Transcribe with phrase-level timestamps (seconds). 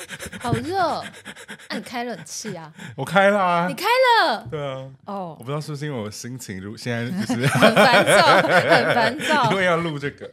[0.40, 2.72] 好热，那、啊、你开冷气啊？
[2.96, 4.46] 我开了啊，你开了？
[4.50, 4.88] 对啊。
[5.06, 5.38] 哦，oh.
[5.38, 10.30] 我不知道是不是因为我心情如现在就是 很烦躁，很烦躁，因为要录这个。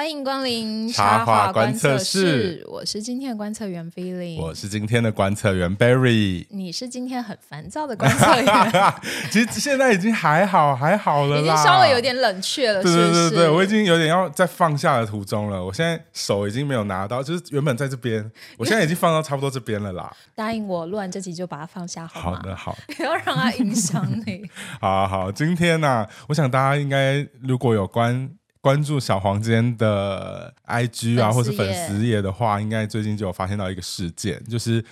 [0.00, 8.94] 欢迎光临插画观测室，我是今天的观测员 Feeling，我是今天的观测员 Barry，你是今天很烦躁的观测员。
[9.30, 12.82] 其实现在已经还好，还好了啦，已经稍微有点冷却了？
[12.82, 15.62] 对对对对，我已经有点要在放下的途中了。
[15.62, 20.10] 我现在手已经没有拿到，就是原本在这边，我现在已经放到差不多这边了啦。
[20.34, 22.38] 答应我，录完这集就把它放下好吗？
[22.38, 24.48] 好的，好， 不要让它影响你。
[24.80, 28.30] 好好，今天呢、啊，我想大家应该如果有关。
[28.60, 34.84] 关注小黄间的 IG 啊，或是粉丝页的话，应该最近就有发现到一个事件，就是。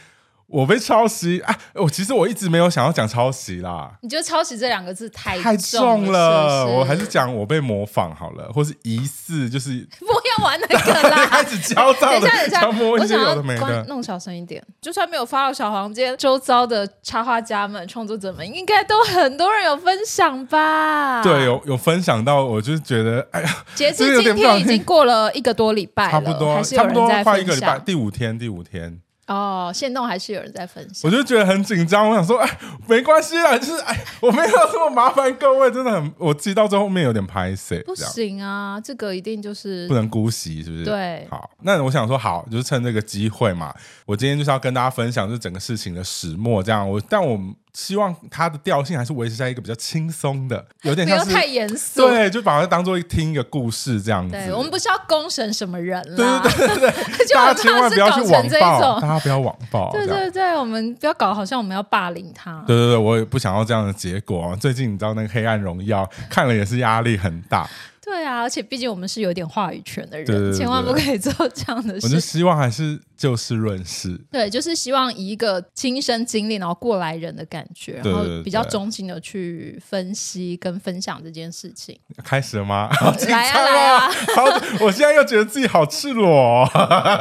[0.48, 1.54] 我被抄袭啊！
[1.74, 3.92] 我其实我一直没有想要讲抄袭啦。
[4.00, 6.48] 你觉得抄袭这两个字太重了，太重了？
[6.66, 11.26] 是是我还是讲我被模仿好了，或是疑似，就是 不要玩那个啦。
[11.26, 14.62] 开始焦躁的，等一下，等一下，我想要关弄小声一点。
[14.80, 21.22] 就算没有发到小黄间，周遭的插画家们、创作者们，应该都很多人有分享吧？
[21.22, 29.02] 对，有有分享到，我就觉得，哎呀，截至今天已经过了一个多礼拜了，差不多，还是有人在分享，差不多快一个礼拜，第五天，第五天。
[29.28, 32.08] 哦，现动还是有人在分享，我就觉得很紧张。
[32.08, 37.80] 我想说，哎，没关系啦，就是哎，我没有这么麻烦各位，真的很，我记到最后面有点拍摄。
[37.86, 40.84] 不行啊，这个一定就是不能姑息，是不是？
[40.84, 43.72] 对，好，那我想说，好，就是趁这个机会嘛，
[44.06, 46.88] 我今天就是要跟大家分享，就是整个事情的始末，这样。
[46.88, 47.38] 我，但我。
[47.78, 54.32] 希望它的调性还是维持在一个比较轻松的，有点像是不要太严肃，对，就把它当做听一个故事这样子。
[54.32, 56.90] 对，我们不是要攻审什么人啦，对对对对，
[57.32, 62.64] 大家千万不要去网暴，大家不要网暴，对对对，我们不要搞好像我们要霸凌他。
[62.66, 64.56] 对对对，我也不想要这样的结果。
[64.60, 67.70] 最近你知道那个《黑暗荣耀》，看了也是压力很大。
[68.08, 72.06] 对啊，而且毕竟我们是有点话语权的人，对对对对，千万不可以做这样的事。
[72.06, 81.98] 我就希望还是就事论事，对，就是希望以一个亲身经历然后过来人的感觉，然后比较中心的去分析跟分享这件事情。
[82.24, 82.88] 开始了吗？
[83.28, 84.10] 来啊来啊！
[84.34, 84.44] 好，
[84.80, 86.68] 我现在又觉得自己好赤裸哦。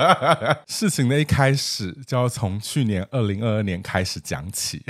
[0.68, 4.82] 事情的一开始就要从去年二零二二年开始讲起，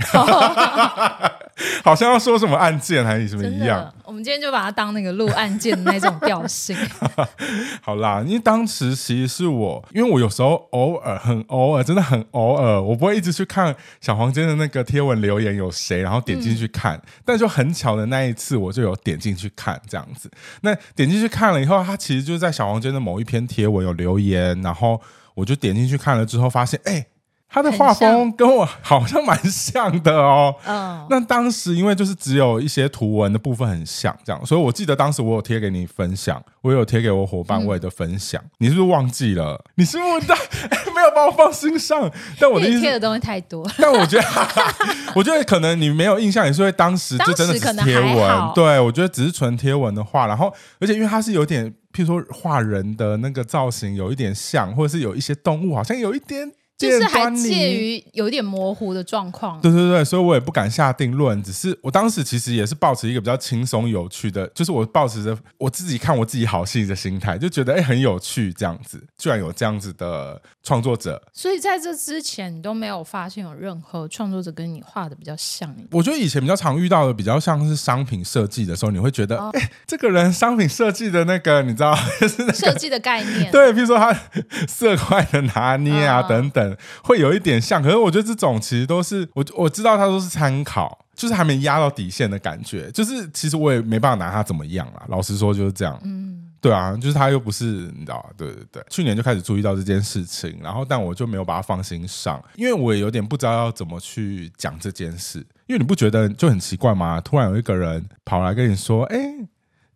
[1.84, 3.94] 好像要说什么案件还是什么一样。
[4.06, 5.88] 我们今天就把它当那个录案件的。
[5.88, 6.78] 那种调性，
[7.82, 16.98] 好啦，因为当时其实是我，因为我有时候偶尔很偶尔，真的很偶尔，我不会一直去看小黄间的那个贴文留言有谁，然后点进去看。
[16.98, 20.30] 嗯、但就很巧的那一次，我就有点进去看这样子。
[20.62, 25.02] 那点进去看了以后，他其实就是在小黄间的某一篇贴文有留言，然后
[25.34, 26.94] 我就点进去看了之后，发现哎。
[26.94, 27.08] 欸
[27.50, 30.54] 他的画风跟我好像蛮像的哦。
[30.66, 39.64] 嗯，那当时因为就是只有一些图文的部分很像，这样，所以我记得当时我有贴给你分享，我有贴给我伙伴位的分享，嗯、你是不是忘记了？
[39.76, 40.28] 你是不是
[40.94, 42.12] 没有把我放心上？
[42.40, 43.66] 但我的意思，贴的东西太多。
[43.78, 44.28] 但我觉得，
[45.16, 48.52] 我觉得可能你没有印象，也是因为当时就真的是贴文。
[48.54, 56.52] 对，我觉得只是纯贴文的话，然后而且因为它是有点，譬如说画人的那个造型有一点像，或者是有一些动物好像有一点。
[56.78, 61.42] 就是还介于有点模糊的状况，对对对，所以我也不敢下定论。
[61.42, 71.20] 只是我当时其实也是抱持一个比较轻松有趣的，就是我抱持着我自己看我自己好戏的心态，就觉得哎很有趣这样子，居然有这样子的创作者。
[71.34, 75.76] 所以在这之前，你都没有发现有任何创作者跟你画的比较像。
[75.90, 79.52] 我觉得以前比较常遇到的，比较像是商品设计的时候，你会觉得哎、哦，
[79.88, 84.14] 这个人商品设计的那个，你知道， 就是、那个、设计的概念，对，比如说他
[84.70, 86.67] 色块的拿捏啊、哦、等等。
[87.04, 92.90] 会有一点像，可是我觉得这种其实都是我我知道他都是参考，就是还没压到底线的感觉。
[92.92, 95.04] 就是其实我也没办法拿他怎么样啊。
[95.10, 96.00] 老实说就是这样。
[96.04, 98.30] 嗯，对啊，就是他又不是你知道？
[98.36, 105.40] 对对对，去年就开始注意到这件事情，然后但我就没有把它放心上，因为我也有点不知道要怎么去讲这件事。
[105.68, 107.20] 因为你不觉得就很奇怪吗？
[107.22, 109.18] 突然有一个人跑来跟你说：“哎。”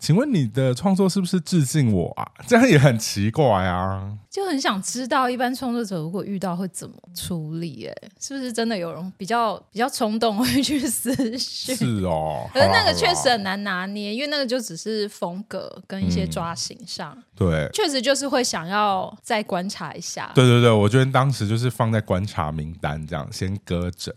[0.01, 2.25] 请问你的创作是不是致敬我啊？
[2.47, 4.11] 这样也很奇怪啊！
[4.31, 7.85] 就很想知道，一般创作者如果遇到会怎么处理？
[7.85, 11.75] 哎，是不是真的有人比较比较冲动会去私讯？
[11.75, 17.15] 是哦，可是那个确实很难拿捏，因为那个就只是风格跟一些抓形上。
[17.30, 20.31] 对对，确实就是会想要再观察一下。
[20.35, 24.15] 对对对，我觉得当时就是放在观察名单这样，先搁着。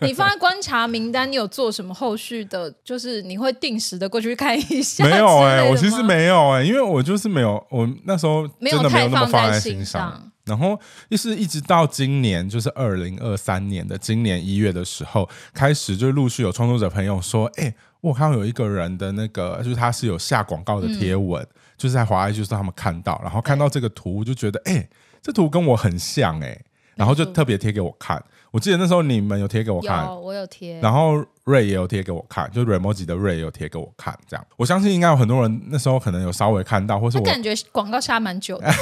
[0.00, 2.72] 你放在观察名单，你有做什么后续的？
[2.82, 5.04] 就是你会定时的过去看一下？
[5.04, 10.30] 没有哎、欸，我其实没有哎、欸，因为我就是没有，我那时候真的没有那么放在心上。
[10.44, 10.78] 然后
[11.10, 17.74] 就是一直到今年，就是二零二三年的今年一月的时候，开始就陆续有创作者朋友说，哎。
[18.02, 24.88] 我看到有一个人的那个，就是他是有下广告的贴文，嗯、就是在华爱，就是他们看到，然后看到这个图，就觉得哎、欸，
[25.22, 26.64] 这图跟我很像哎、欸，
[26.94, 28.22] 然后就特别贴给我看。
[28.50, 34.46] 我记得那时候你们有贴给我看，有我有贴，然后瑞也有贴给我看，就 Remoji 的瑞也有贴给我看，这样。
[34.56, 38.72] 我相信应该有很多人那时候可能有稍微看到，或是我感觉广告下蛮久的。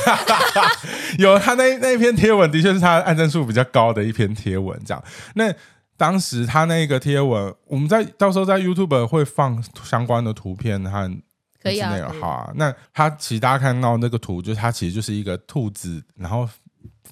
[1.19, 5.03] 有他那那一篇贴文，的确是他按赞数比较高的一篇贴文，这样。
[5.35, 5.53] 那。
[5.97, 11.23] 当时他那个贴文，我们在到时候在 YouTube 会放相关的图片和
[11.73, 12.53] 内容哈、啊。
[12.55, 16.49] 那它其实大家看到那个图，就是它其实就是一个兔子，然后。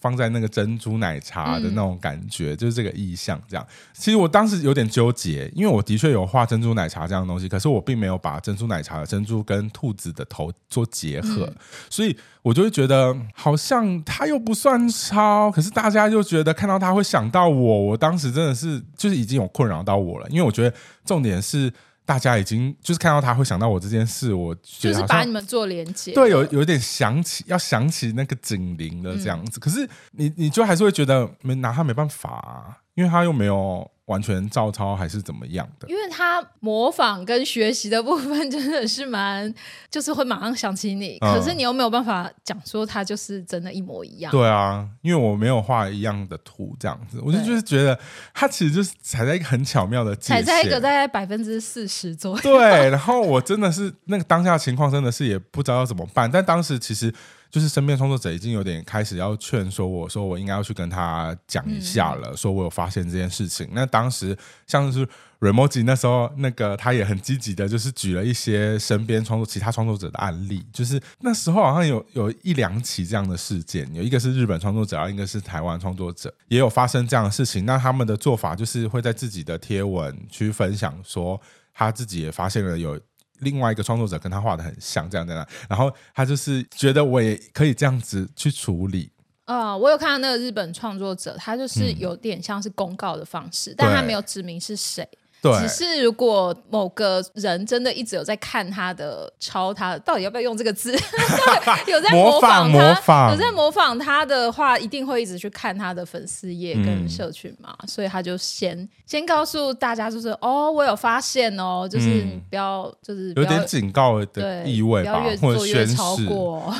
[0.01, 3.41] 放在那个珍珠奶茶的那种感觉，嗯、就是这个意象。
[3.47, 11.57] 这样，其实我当时有点纠结，因为我的确有画珍珠奶茶这样的东西，可是我并没有把珍珠奶茶的珍珠跟兔子的头做结合，嗯、
[11.89, 17.83] 所以我就会觉得好像它又不算抄，可是大家又觉得看到它会想到我。
[17.87, 21.73] 我当时真的是就是已经有困扰到我了，因为我觉得重点是。
[22.05, 29.59] 大家已经就是看到他会想到我这件事，我觉得就是把你们做连接，对，有有点想起要想起那个警铃了这样子。
[29.59, 33.89] 嗯、可是你你就还是会觉得没拿他没办法啊，因为他又没有。
[34.07, 35.89] 完全照抄还是怎么样的？
[35.89, 39.53] 因为他模仿跟学习的部分 真的是蛮，
[39.91, 44.31] 就是会马上想起你，嗯、可是你又没有办法讲说他就是真的一模一样。
[44.33, 47.99] 对啊，因为我没有画一样的图，这样子，我就就是觉得
[48.35, 52.43] 他其实就是踩在一个很巧妙的界限，踩在一个大概百分之四十左右。
[52.43, 56.31] 对，然后我真的是那个当下的情况，真的是也不知道要怎么办。
[56.31, 57.15] 但当时其实。
[57.53, 63.69] 就是身边创作者已经有点开始要劝说我说我应该要去跟他讲一下了，说我有发现这件事情。
[63.73, 64.35] 那当时
[64.67, 65.07] 像是
[65.39, 77.67] Remoji 那时候那个他也很积极的，就是举了一些身边创作其他创作者的案例，就是那时候好像有有一两起这样的事件，有一个是日本创作者，然后一个是台湾创作者，也有发生这样的事情。
[77.67, 81.39] 那他们的做法就是会在自己的贴文去分享，说
[81.75, 82.99] 他自己也发现了有。
[83.41, 89.11] 另外一个创作者跟他画的很像，这样这样，然后他就是觉得我也可以这样子去处理。
[89.45, 95.07] 啊、呃，我有看到那个日本创作者，他就是有点像是公告的方式，嗯、但他没有指明是谁。
[95.43, 100.97] 对只是如果某个人真的一直有在看他的抄他，到底要不要用这个字？
[101.89, 107.75] 有在模仿他，模仿有在模仿他的话，一定会一直去看他的粉丝页跟社群嘛。
[107.81, 115.97] 嗯、所以他就先先告诉大家，就是哦，我有发现哦，就是不要，嗯、就是有点警告的意味吧，或者宣示。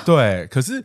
[0.05, 0.83] 对，可是。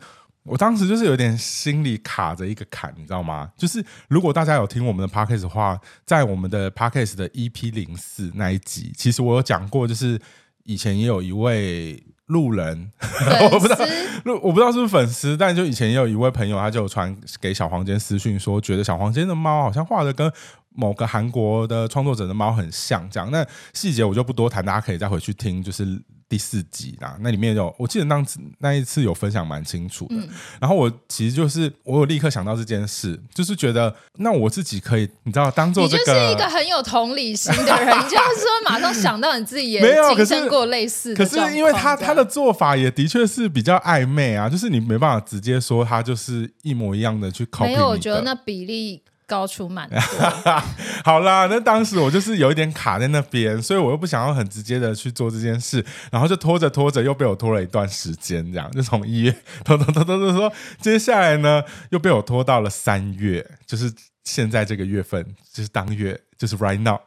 [0.48, 3.50] 我当时就是有点心里卡着一个坎，你知道吗？
[3.56, 10.20] 就是如果大家有听我们的 podcast 的话，在我们的 podcast 的 EP 零四那一集，其实我有讲过，就是
[10.64, 12.90] 以前也有一位路人，
[13.52, 13.84] 我不知道
[14.24, 20.30] 路，我不知道是不是粉丝，但就以前也有一位朋友，他就传给小黄间私讯说，觉得小黄间的猫好像画的跟
[20.78, 23.28] 某个韩国的创作者的猫很像，这样。
[23.32, 23.44] 那
[23.74, 26.00] 细节我就不多谈，大家可以再回去听，就是。
[26.30, 30.16] 第四集啦，那里面有，我记得那次那一次有分享蛮清楚的。
[30.16, 30.28] 嗯、
[30.60, 39.80] 然后我其实就是我有立刻想到这件事，就是觉得那我自己可以，你知道，当做这个，你就是一个很有同理心的人，就 是说马上想到你自己也
[40.26, 41.24] 经历过类似的。
[41.24, 47.68] 可是因为他他的做法也的确是比较暧昧啊，就是你没办法直接说他就是一模一样的去 copy。
[47.68, 49.02] 没有，我觉得那比例。
[49.28, 50.00] 高出蛮多，
[51.04, 63.92] 好啦，那当时我就是有一点卡在那边，所以我又不想要很直接的去做这件事，然后就拖着拖着又被我拖了一段时间，这样就从一月拖拖拖拖拖，接下来呢又被我拖到了三月，就是
[64.24, 66.98] 现在这个月份，就是当月，就是 right now。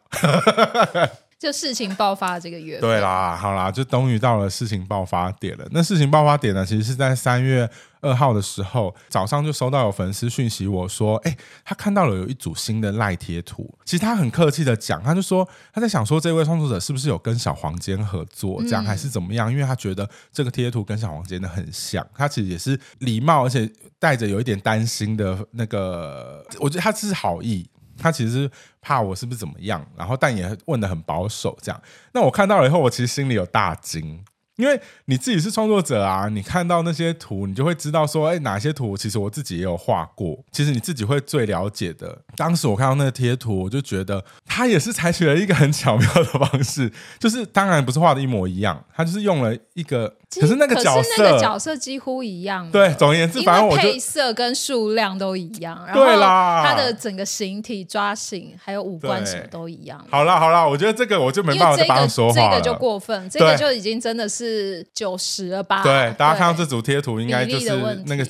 [1.41, 5.67] 就事情爆发的这个月，对啦，好啦，就终于到了事情爆发点了。
[5.71, 7.67] 那事情爆发点呢，其实是在三月
[8.00, 13.67] 二号的时候早上就收到有粉丝讯息我说，哎，他看到了有一组新的赖贴图。
[13.83, 19.51] 其实他很客气的讲，他就说他在想说，这位创作者是不是有跟小黄间合作，这样还是怎么样？
[19.51, 22.07] 因为他觉得这个贴图跟小黄间的很像。
[22.15, 23.67] 他其实也是礼貌，而且
[23.98, 27.67] 带着有一点担心的那个，我觉得他是好意。
[28.01, 28.50] 他其实
[28.81, 31.79] 怕我是不是怎么样，然后但也问得很保守这样。
[32.13, 34.24] 那我看到了以后，我其实心里有大惊，
[34.55, 40.43] 因为你自己是创作者啊，你看到那些图，你就会知道说，哎，哪些图其实我自己也有画过。
[40.51, 42.20] 其实你自己会最了解的。
[42.36, 52.69] 当时我看到那个贴图，我就觉得他也是采取了一个很巧妙的方式，就是当然不是画的一模一样，他就是用了一个可是那个角色，那个角色几乎一样。
[52.71, 56.05] 对，总而言之，反正我配色跟数量都一样，然后
[56.63, 60.00] 他的整个形体抓形还有五官什么都一样。
[60.09, 62.50] 好啦好啦，我觉得这个我就没办法再帮他说话了。
[62.50, 65.83] 这个就过分，这个就已经真的是九十了吧？
[65.83, 67.69] 对，大家看到这组贴图，应该就是
[68.05, 68.25] 那个。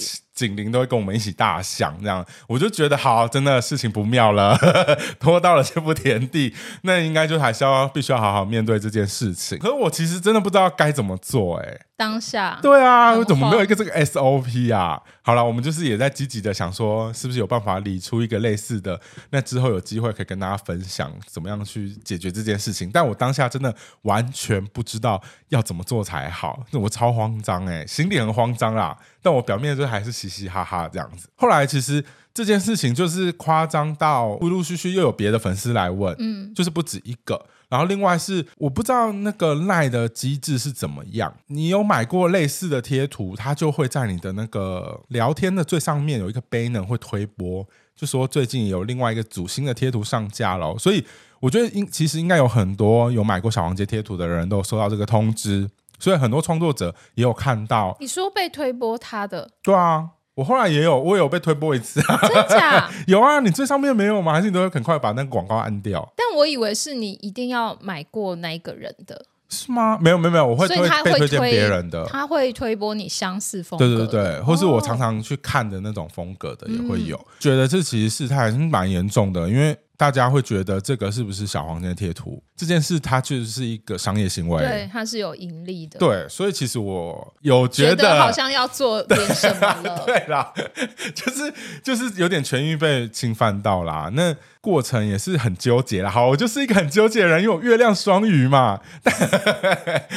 [0.48, 4.58] 警铃都会跟我们一起大响，这样我就觉得好，真的事情不妙了，
[5.20, 9.60] 拖到了这步田地，那应该就还是要必须要好好面对这件事情。
[9.60, 11.86] 可是我其实真的不知道该怎么做，欸，哎。
[12.02, 15.00] 当下对啊，怎么没有一个这个 SOP 啊？
[15.24, 19.00] 好了，我们就是也在积极的想说，是不是有办法理出一个类似的？
[19.30, 22.90] 那之后有机会可以跟大家分享怎么样去解决这件事情。
[22.92, 28.98] 但我当下真的完全不知道要怎么做才好，那我超慌张哎、欸，心里很慌张啦。
[29.22, 31.28] 但我表面就还是嘻嘻哈哈这样子。
[31.36, 37.46] 后来其实这件事情就是夸张到陆陆续续又有别的粉丝来问，嗯，就是不止一个。
[37.72, 50.78] 然后另外是我不知道那个赖的机制是怎么样，你有买过类似的贴图，它就会在你的那个聊天的最上面有一个 banner 会推播，就说最近有另外一个组新的贴图上架了。
[50.78, 51.06] 所以
[51.40, 57.96] 我觉得应其实应该有很多有买过小黄街贴图的人都有收到这个通知，所以很多创作者也有看到。
[58.02, 59.50] 你说被推播他的？
[59.64, 60.10] 对啊。
[60.36, 62.90] 我后来也有，我有被推播一次啊，真的假？
[63.08, 64.34] 有啊，你最上面没有吗？
[64.34, 66.12] 还是你都会很快把那个广告按掉？
[66.16, 69.98] 但我以为是你一定要买过那一个人的，是吗？
[70.00, 77.18] 没有没有没有，我会推所以他会推荐别人的，他会推播你相似风格，对对对，或是我常常去看的那种风格的也会有。
[77.18, 79.78] 哦、觉得这其实事态还是蛮严重的，因为。
[80.02, 90.52] 大家会觉得这个是不是小黄间贴图这件事，它确实是一个商业行为，对，它是有盈利的，对，所以其实我有觉得，觉得好像要做点什么了， 对啦，
[91.14, 91.54] 就是
[91.84, 96.10] 就是有点权益被侵犯到啦，那过程也是很纠结啦。
[96.10, 100.08] 好，我就是一个很纠结的人，因为我月亮双鱼嘛， 但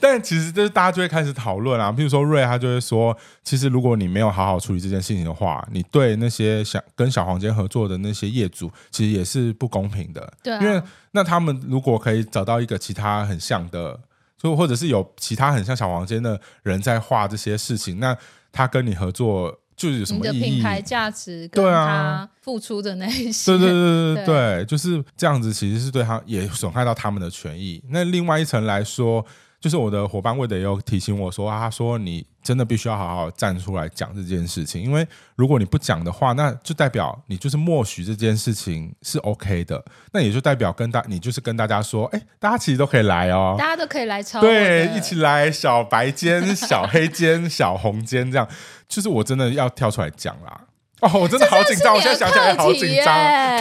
[0.00, 9.19] 但其实就是大家就会开始讨论啊，譬如说瑞他就会说，其实如果你没有好好处理这件事情的话，你对那些想跟小黄间合作的那些业主，其实也。
[9.20, 13.96] 也是不公平的，对啊，因为那他们如果可以找到一个其他很像的，
[14.36, 18.16] 就或者是有其他很像小黄间的人在画这些事情，那
[18.50, 20.32] 他跟你合作就是有什么意义？
[20.32, 27.80] 你的品牌价值跟他付出的那一些，对对对对对，就是这样子，其实是对他也损害到他们的权益。
[27.90, 29.24] 那另外一层来说。
[29.60, 48.48] 就是我的伙伴魏德也有提醒我说，他说你真的必须要好好站出来讲这件事情，因为如果你不讲的话，那就代表你就是默许这件事情是 OK 的，那也就代表跟大你就是跟大家说，哎，大家其实都可以来哦，大家都可以来抄，对，一起来小白间、 小黑间、小红间这样，
[48.88, 50.58] 就是我真的要跳出来讲啦。
[51.00, 53.06] 哦，我真的好紧张，我现在想起来好紧张。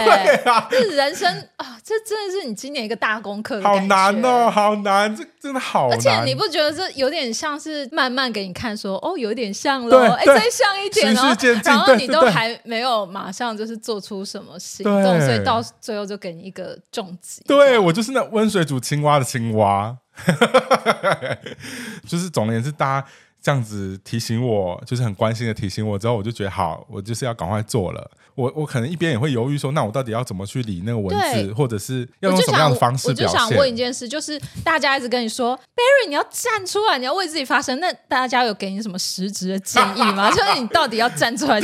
[0.05, 3.61] 对啊，这人生啊，这真的是你今年一个大功课。
[3.61, 5.97] 好难哦，好难，这真的好难。
[5.97, 17.41] 而且你不觉得这有点像是慢慢给你看，说哦，有点像了，哎，再像一点哦，然后你都还没有马上就是做出什么行动，所以到最后就给你一个重击。
[17.47, 19.95] 对，我就是那温水煮青蛙的青蛙，
[22.07, 23.07] 就是总而言之，大家。
[23.41, 28.11] 这样子提醒我，就是很关心的提醒我之后，我就觉得好，我就是要赶快做了。
[28.35, 33.27] 我我可能一边也会犹豫说，那我到底要怎么去理那个文字，或者是要用什么样的方式表现？
[33.27, 37.77] 我就想问一件事，就是大家一直跟你说，Barry，你要站出来，你要为自己发声。
[37.79, 40.29] 那大家有给你什么实质的建议吗？
[40.35, 41.59] 就是你到底要站出来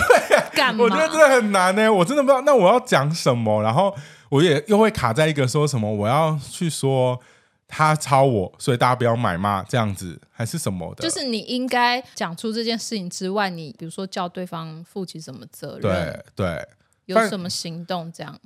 [0.53, 0.84] 干嘛？
[0.84, 2.41] 我觉得真的很难呢、欸，我真的不知道。
[2.41, 3.62] 那我要讲什么？
[3.62, 3.96] 然后
[4.29, 5.89] 我也又会卡在一个说什么？
[5.91, 7.20] 我要去说。
[7.67, 11.01] 他抄我，所以大家不要买嘛，这样子还是什么的？
[11.01, 15.81] 就是你应该讲出这件事情之外，你比如说叫对方负起什么责任？
[15.81, 16.67] 对对，
[17.05, 18.39] 有什么行动这样？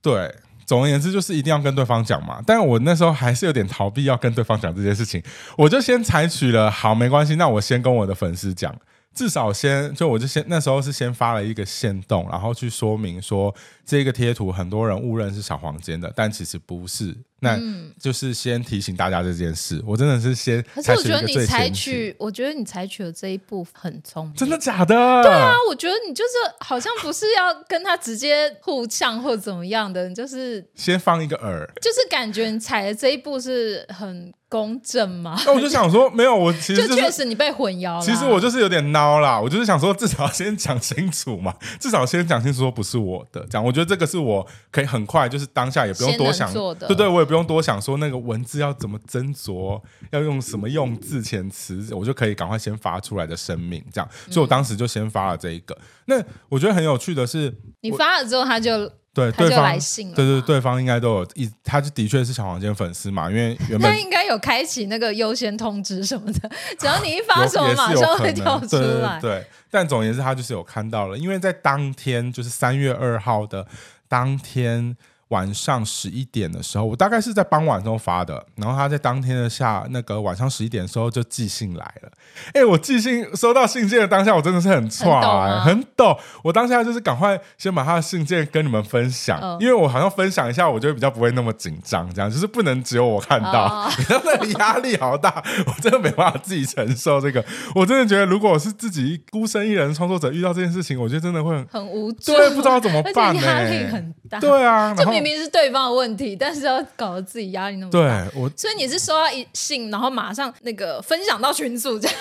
[0.00, 2.42] 对，总而言之就是一定要跟对方讲嘛。
[2.46, 5.22] 但我那时候还是有点逃避要跟对方讲这件事情，
[5.58, 8.74] 我就先采取了好，没关系，那我先跟我的粉丝讲，
[9.14, 13.54] 至少先就我就先那时候是先发了一个线动，然后去说明说
[13.84, 17.14] 这个贴图很多人误认是小黄间的，但其实不是。
[17.44, 17.56] 那
[18.00, 20.60] 就是先提醒大家这件事，我真的是先。
[20.74, 24.34] 可是我觉得你采取，我觉得你采取的这一步很聪明。
[24.34, 24.94] 真的假的？
[25.22, 35.38] 对啊，我觉得你就是好像不是要跟他直接互呛或怎么样的，你就是先放一个饵，就是感觉你踩的这一步是很公正嘛。
[35.44, 38.00] 那我就想说，没有，我其实、就是、就确实你被混淆了。
[38.00, 47.33] 其实我就是有点孬啦，我就是想说，至少先讲清楚嘛，至少先讲清楚说不是我的，这样我觉得这个是我可以很快，就是当下也不用多想，做的对对，我也不。
[47.34, 55.76] 不用多想，说那个文字要怎么斟酌，要用什么用字遣词，我就可以赶快先发出来的声明，这样，所以我当时就先发了这一个。
[56.04, 66.48] 那我觉得很有趣的是，你发了之后，他就对，对方来信了，对对，对方应该都有一，他就的确是小黄间粉丝嘛，因为原本他应该有开启那个优先通知什么的，
[66.78, 69.18] 只要你一发什么，马上会跳出来。
[69.20, 73.66] 对，对，但总而言之，他就是有看到了，因为在当天就是三月二号的
[74.06, 74.96] 当天。
[75.34, 82.08] 晚上十一点的时候，我大概是在傍晚中发的，然后他在当天的下那个晚上十一点的时候就寄信来了。
[82.52, 86.16] 哎，我寄信收到信件的当下，我真的是很挫啊，很抖。
[86.44, 93.90] 我当下就是赶快先把他的信件跟你们分享，哦、因为我好像分享一下，我就比较不会那么紧张，这样就是不能只有我看到，哦、
[94.24, 97.44] 那个压力好大，我真的没办法自己承受这个。
[97.74, 104.38] 我真的觉得，如果我是自己孤身一人创作者，遇到这件事情，我觉得真的会很，很无助，对，不知道怎么办，压力很大。
[104.38, 107.98] 对啊，就明明明是对方的问题，但是要搞得自己压力那么大。
[107.98, 112.16] 对，我所以你是收到一信，然后马上那个分享到群组这样，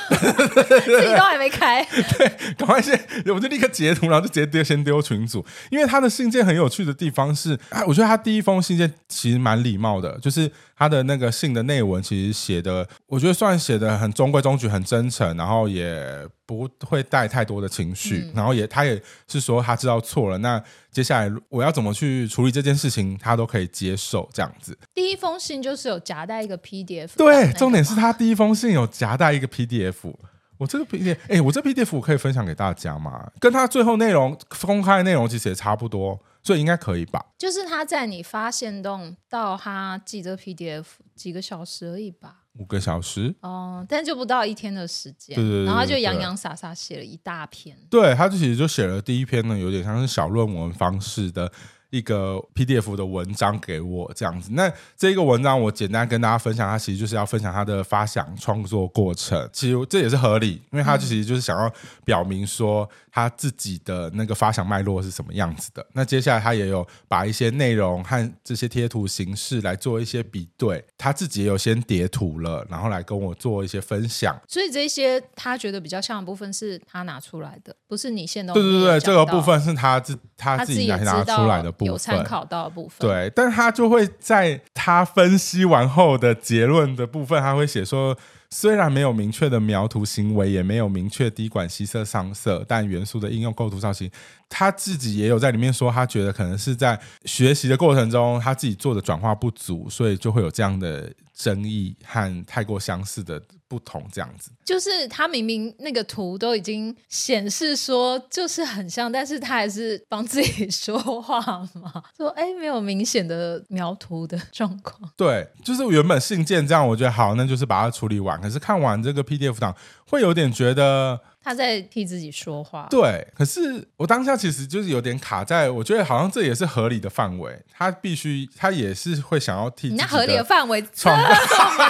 [0.86, 1.84] 自己都还没开。
[2.18, 5.46] 对，赶快先，我就立刻截图，然后就直接丢，先丢群组。
[5.70, 20.64] 因为他的信件很有趣的地方是，啊，我觉得他第一封信件其实蛮礼貌的，就是他的那个信的内文其实写的，我觉得算写的很中规中矩，很真诚，然后也不会带太多的情绪，嗯、然后也他也是说他知道错了，那。
[20.94, 24.78] 接下来我要怎么去处理这件事情，他都可以接受这样子。
[24.94, 30.14] 第一封信就是有夹带一个 PDF，对，重点是他第一封信有夹带一个 PDF。
[30.60, 33.28] 我这个 PDF，哎，我这 PDF 我可以分享给大家吗？
[33.40, 37.26] 跟他最后内容公开的内容其实也差不多，所以应该可以吧？
[37.38, 40.84] 就是他在你发现动到他寄这 PDF
[41.16, 42.42] 几个小时而已吧。
[42.60, 51.52] 五个小时哦，但就不到一天的时间，对对对，然后他就洋洋洒洒写了一大篇，对，他就其实就写了第一篇呢，有点像是小论文方式的。
[51.94, 61.72] 一个 PDF 的文章给我这样子，那这一个文章我简单跟大家分享，它其实就是要分享他的发想创作过程，其实这也是合理，因为他其实就是想要
[62.04, 65.86] 表明说他自己的那个发想脉络是什么样子的。
[65.94, 74.36] 那接下来他也有把一些内容和这些贴图形式来做一些比对，他自己也有先叠图了，然后来跟我做一些分享。
[74.48, 81.83] 所以这些他觉得比较像的部分是他拿出来的，不是你现在对对对，这个部分是他自他自己拿出来的部分。
[81.84, 88.18] 有参考到的部分，对，但他就会在他分析完后的结论的部分，他会写说，
[88.50, 94.10] 虽然没有明确的描图行为，也没有明确滴管吸色上色，但元素的应用构图造型，
[94.50, 103.42] 他自己也有在里面说，他觉得可能是在学习的过程中，他自己做的转化不足，所以就会有这样的争议和太过相似的。
[103.74, 111.40] 不同这样子，就是他明明那个图都已经显示说就是很像，但是他还是帮自己说话
[111.74, 115.12] 嘛， 说哎没有明显的描图的状况。
[115.18, 118.40] 对，就是原本信件这样，我觉得好，那就是把它处理完。
[118.40, 119.76] 可是看完这个 PDF 档，
[120.08, 122.86] 会有点觉得他在替自己说话。
[122.92, 130.04] 对，可是我当下其实就是有点卡在，我觉得好像这也是合理的范围，他必须他也是会想要替自己的。
[130.04, 131.18] 那合理的范围这么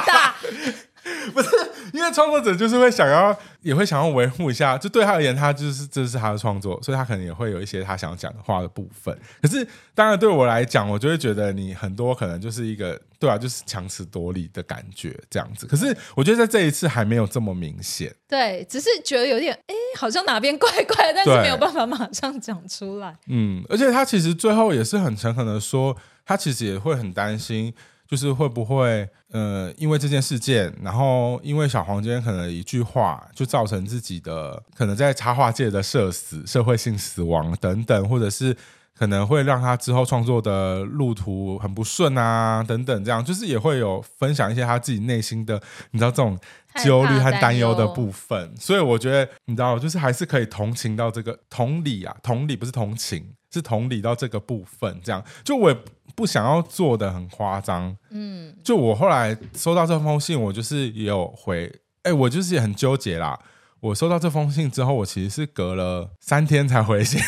[0.08, 0.36] 大。
[1.34, 1.50] 不是，
[1.92, 9.18] 因为创作者就是会想要，也会想要维护一下，就对他而言，他就是这是他的创作，所以他可能也会有一些他想要讲的话的部分。
[9.42, 15.68] 可是，当然对我来讲，我就会觉得你很多可能就是一个，对啊，就是强词夺理的感觉这样子。
[15.68, 23.14] 可是，我觉得在这一次还没有这么明显，对，只是觉得有点，哎，好像哪边怪怪，但是没有办法马上讲出来。
[23.28, 27.74] 嗯，而且他其实最后也是很诚恳的说，他其实也会很担心。
[28.08, 38.56] 就是会不会呃，因为这件事件，然后因为小黄今天可能一句话就造成自己的可能在插画界的社死、社会性死亡等等，或者是
[38.96, 46.38] 可能会让他之后创作的路途很不顺啊等等，这样就是也会有分享一些他自己内心的，你知道这种
[46.84, 48.54] 焦虑和担忧的部分。
[48.60, 55.00] 所以我觉得你知道，就是还是可以同情到这个同理啊，同理不是同情，是同理到这个部分。
[55.04, 55.78] 这样就我也。
[56.16, 61.66] 不想要做的很夸张，嗯，就我后来收到这封信，我就是也有回，
[62.04, 63.40] 哎、欸，我就是也很纠结啦。
[63.80, 67.20] 我收到这封信之后，我其实是隔了三天才回信，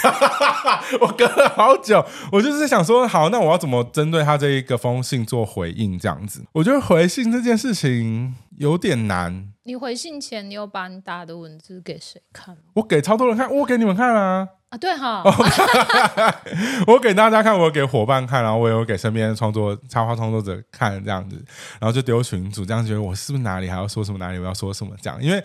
[1.02, 6.00] 我隔了好久，我就是想说，好，那我要怎么针对他这一个封信做回应？
[6.00, 9.50] 这样子，我觉得回信这件事情有点难。
[9.68, 12.56] 你回信前，你有把你打的文字给谁看？
[12.76, 14.48] 我给超多人看，我给你们看啊。
[14.70, 15.22] 啊，对哈，
[16.88, 21.36] 我给大家看，我给伙伴看，然后我也有给身边的创作插画创作者看，这样子，
[21.80, 25.42] 然后就丢群组，这样觉得我是不是哪里还要说什么，哪里我要说什么这样，因为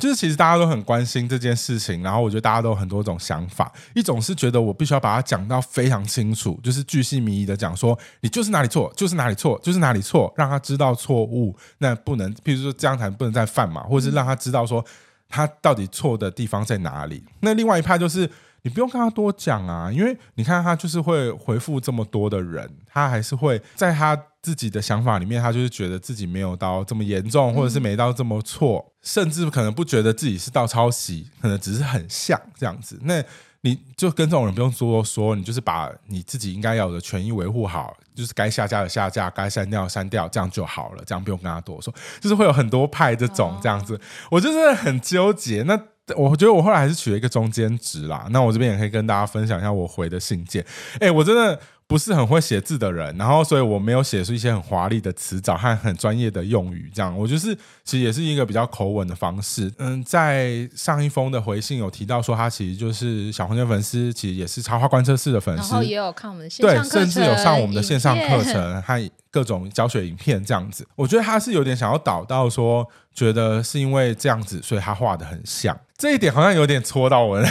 [0.00, 14.84] 就是其实大家都很关心这件事情，然后我觉得大家都有很多种想法，一种是觉得我必须要把它讲到非常清楚，就是巨细靡遗的讲说，你就是哪里错，就是哪里错，就是哪里错，让他知道错误，那不能，譬如说这样才不能再犯嘛，或者是让他知道说
[15.28, 17.24] 他到底错的地方在哪里。
[17.40, 18.30] 那另外一派就是。
[18.66, 32.98] 你不用跟他多讲啊，因为你看他就是会回复这么多的人，他还是会在他自己的想法里面，他就是觉得自己没有到这么严重，或者是没到这么错，嗯、甚至可能不觉得自己是到抄袭，可能只是很像这样子。
[33.02, 33.22] 那
[33.64, 41.02] 你就跟这种人不用多说，你就是把你自己应该要的权益维护好，就是该下架的下架，该删掉删掉，这样就好了。
[41.06, 43.98] 这样不用跟他多说，就是会有很多派这种这样子，
[44.30, 45.62] 我就是很纠结。
[45.62, 45.80] 那
[46.14, 48.26] 我觉得我后来还是取了一个中间值啦。
[48.30, 50.62] 那我这边也可以跟大家分享一下我回的信件。
[51.00, 51.58] 哎，我真的。
[51.86, 59.70] 不是很会写字的人，然后所以我没有写出一些很华丽的词藻和很专业的用语，这样我就是其实也是一个比较口吻的方式。
[59.78, 70.86] 嗯，在上一封的回信有提到说他其实就是小红圈粉丝，其实也是插画观测室的粉丝，然后也有看我们的线上课程，对，甚至有上我们的线上课程和各种教学影片这样子。
[70.94, 75.76] 我觉得他是有点想要导到说，觉得是因为这样子，所以他画的很像。
[75.98, 77.48] 这一点好像有点戳到我了，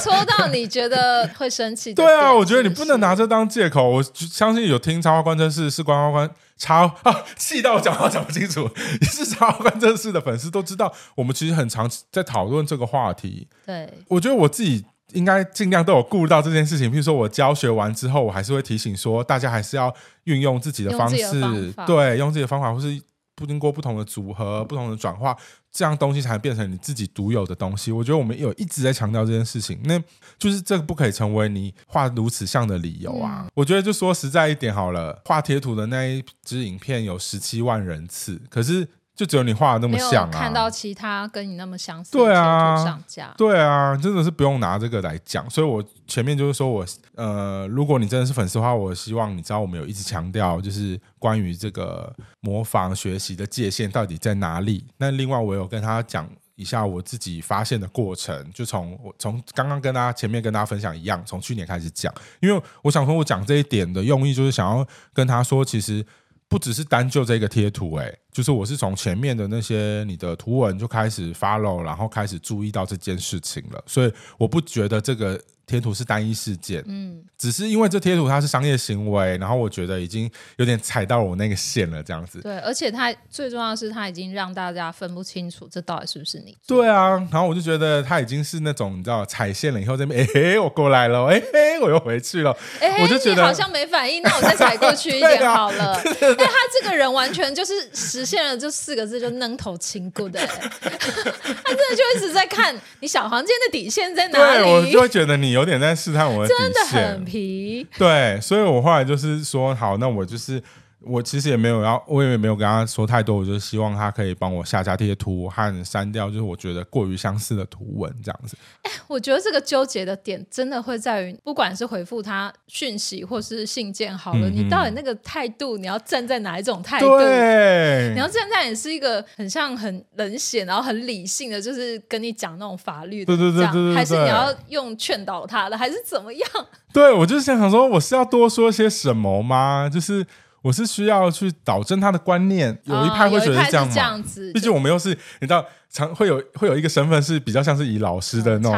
[0.00, 1.94] 戳到你觉得会生气？
[1.94, 3.88] 对啊，我觉得你不能拿这当借口。
[3.88, 8.68] 我相信有听插花观测室是观花观插啊，气到我讲话讲不清楚。
[9.00, 13.46] 也 是插花观测室的粉丝都知道，我们其实很常在讨论这个话题。
[13.64, 16.90] 对，我觉得我自己应该尽量都有顾到这件事情。
[16.90, 19.94] 譬如说我教学完之后，我还是会提醒说，大家还是要
[20.24, 23.00] 运用自己的方式，方对，用自己的方法，或是。
[23.34, 25.34] 不经过不同的组合、不同的转化，
[25.72, 27.90] 这样东西才能变成你自己独有的东西。
[27.90, 29.98] 我觉得我们有一直在强调这件事情，那
[30.38, 33.40] 就是这个不可以成为你画如此像的理由啊！
[33.46, 38.86] 嗯、我觉得就说实在一点好了，画贴图的那一支影片有十七万人次，可是。
[39.22, 40.32] 就只有你画的那么像啊！
[40.32, 45.48] 看到其他跟你那么相似的贴图上架，对啊，真的是不用拿这个来讲。
[45.48, 54.84] 所以我前面就是说我呃，如果你真的是粉丝的话，我希望你知道我们有一直强调，就是关于这个模仿学习的界限到底在哪里。
[54.96, 66.04] 那另外我有跟他讲一下我自己发现的过程，就从我从刚刚跟大家前面跟大家分享一样，从去年开始讲，因为我想说我讲这一点的用意就是想要跟他说，其实。
[66.52, 75.40] 不只是单就这个贴图，欸，哎，就是我是从前面的那些你的图文就开始 follow，然后开始注意到这件事情了，所以我不觉得这个。
[75.72, 82.42] 贴图是单一事件，嗯，只是因为这贴图它是商业行为，然后我觉得已经有点踩到我那个线了，这样子。
[82.42, 86.54] 对，而且它最重要的是，它已经让大家分不清楚这到底是不是你。
[86.66, 95.98] 对啊，然后我就觉得他已经是那种你知道踩线了以后这边， 哎嘿，我过来了， 哎嘿，我又回去了，哎嘿，我就觉得好像没反应，那我再踩过去一点 好了。
[96.04, 105.61] 但他这个人完全就是实现了这四个字，就扔头轻骨的，他真的就一直在看你小黄间的底线在哪里，对，我就会觉得你有。
[105.62, 107.86] 有点在试探我的底线，真的很皮。
[107.96, 110.60] 对，所以我后来就是说，好，那我就是。
[111.04, 118.56] 我其实也没有要，我也没有跟他说太多，我就是希望他可以帮我下架这些图和删掉，就是我觉得过于相似的图文这样子。
[118.82, 127.18] 哎，我觉得这个纠结的点真的会在于，不管是回复他讯息或是信件，好了，嗯、你到底那个态度，你要站在哪一种态度？
[127.18, 136.48] 对，你要站在也是一个很像很冷血，然后很理性的，就是跟你讲那种法律的，对对对对，对，对，还是你要用劝导他的，还是怎么样？
[136.94, 139.90] 对，我就是想想说，我是要多说些什么吗？
[139.92, 140.24] 就是。
[140.62, 148.72] 我是需要去导正他的观念，有一派会觉得是这样子，毕竟我们又是你知道，常会有会有一个身份是比较像是以老师的那种。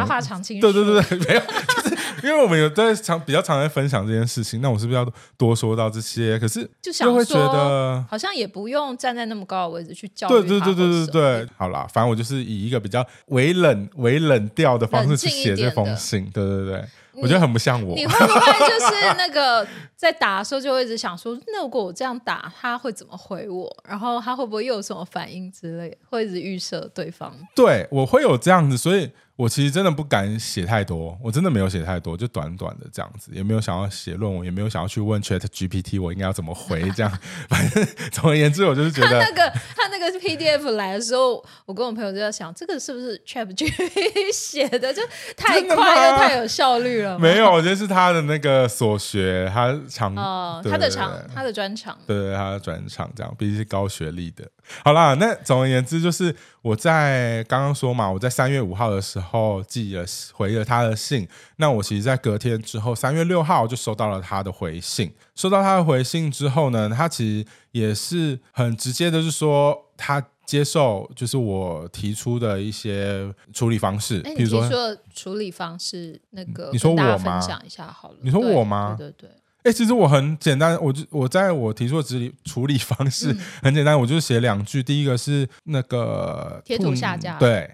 [0.61, 1.41] 对对对对，没有，
[1.77, 6.39] 就是因为我们有在常比较常在分享这件事情，那我是不是要多说到这些？
[6.39, 10.31] 可是就想会觉得好像也不用站在那么高的位置去教育。
[10.31, 16.85] 对对对对对对，好啦，反正我就是以一个比较微冷微冷调的方式去写这封信，对对对。
[17.17, 17.95] 我觉得很不像我。
[17.95, 23.75] 你会不会就是那个 在打的时候就会一直想说，那如果我这样打，他会怎么回我？
[23.89, 25.97] 然后他会不会又有什么反应之类？
[26.11, 27.33] 会一直预设对方。
[27.55, 29.11] 对，我会有这样子，所以。
[29.37, 37.11] 我其实真的不敢写太多，我真的没有写太多，就短短的这样子，也没有想要写论文，也没有想要去问 Chat GPT 我应该要怎么回这样。
[37.51, 44.95] 反正总而言之，我就是觉得他那个他那个 PDF 来的时候，我跟我朋友就在想，这个是不是 Chat GPT 写的？
[44.95, 45.03] 就
[45.37, 47.19] 太快又太有效率了。
[47.19, 54.49] 没有，我觉得是他的那个所学，他长哦，他的长，他的专长，对对，他的专长这样，毕竟是高学历的。
[54.85, 61.29] 好啦，那总而言之，就是我在刚刚说嘛，我在三月五号的时候寄了回了他的信。
[61.57, 65.13] 那我其实，在隔天之后，三月六号就收到了他的回信。
[65.35, 74.21] 收到他的回信之后呢，他其实也是很直接的，是说他接受，就是我提出的一些处理方式。
[74.35, 77.39] 比如说，说处理方式，那个你说我吗？
[77.39, 78.17] 分享一下好了。
[78.23, 78.97] 你说我吗？
[78.99, 79.31] 对对对。
[79.65, 84.83] 哎，其实我很简单，我就我在我提出的处理处理方式、嗯、很简单，我就写两句。
[84.83, 87.69] 第一个是那个贴图下架，对，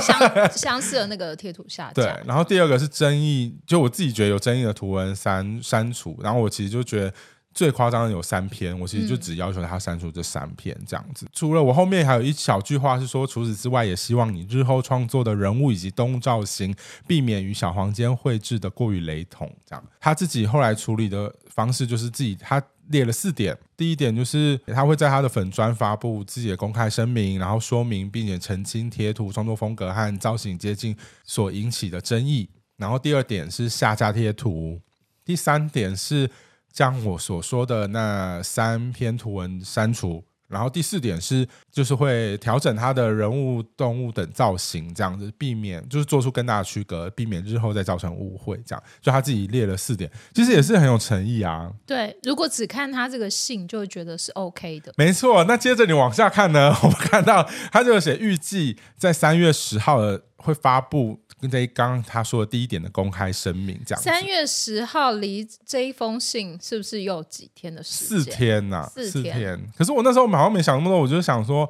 [0.00, 2.02] 相相似的那个贴图下架。
[2.02, 6.16] 对，然后第二个是争议，就我自己觉得有争议的图文删删除。
[6.22, 7.12] 然后我其实就觉得。
[7.52, 11.26] 最夸张的有三篇，我其实就只要求他删除这三篇这样子。
[11.26, 16.74] 嗯、除了我后面还有一小句话是说，除此之外，也希望你日后创作的人物以及动物造型，
[17.08, 19.52] 避免与小黄间绘制的过于雷同。
[19.66, 23.56] 这样，他自己后来处理的方式就是自己他列了四点。
[23.76, 32.48] 第一点就是他会在他的粉砖发布自己的公开声明，然后说明并且澄清贴图创作风格和造型接近所引起的争议。
[32.76, 34.80] 然后第二点是下架贴图。
[35.24, 36.30] 第三点是。
[36.72, 48.56] 将我所说的那三篇图文删除，然后第四点是，就是会调整他的人物、动物等造型，这样子避免就是做出更大的区隔，避免日后再造成误会。
[48.64, 51.70] 这样，就他自己列了四点，其实也是很有诚意啊。
[51.86, 54.92] 对，如果只看他这个信，就会觉得是 OK 的。
[54.96, 61.20] 没错，那接着你往下看呢，我们看到他就写预计在三月十号的会发布。
[61.40, 64.02] 跟这一刚刚他说的第一点的公开声明，这样。
[64.02, 68.24] 三月十号离这一封信是不是又有几天的时间？
[68.24, 69.58] 四天呐、啊，四天。
[69.76, 71.68] 可是我那时候好像没想那么多，我就想说，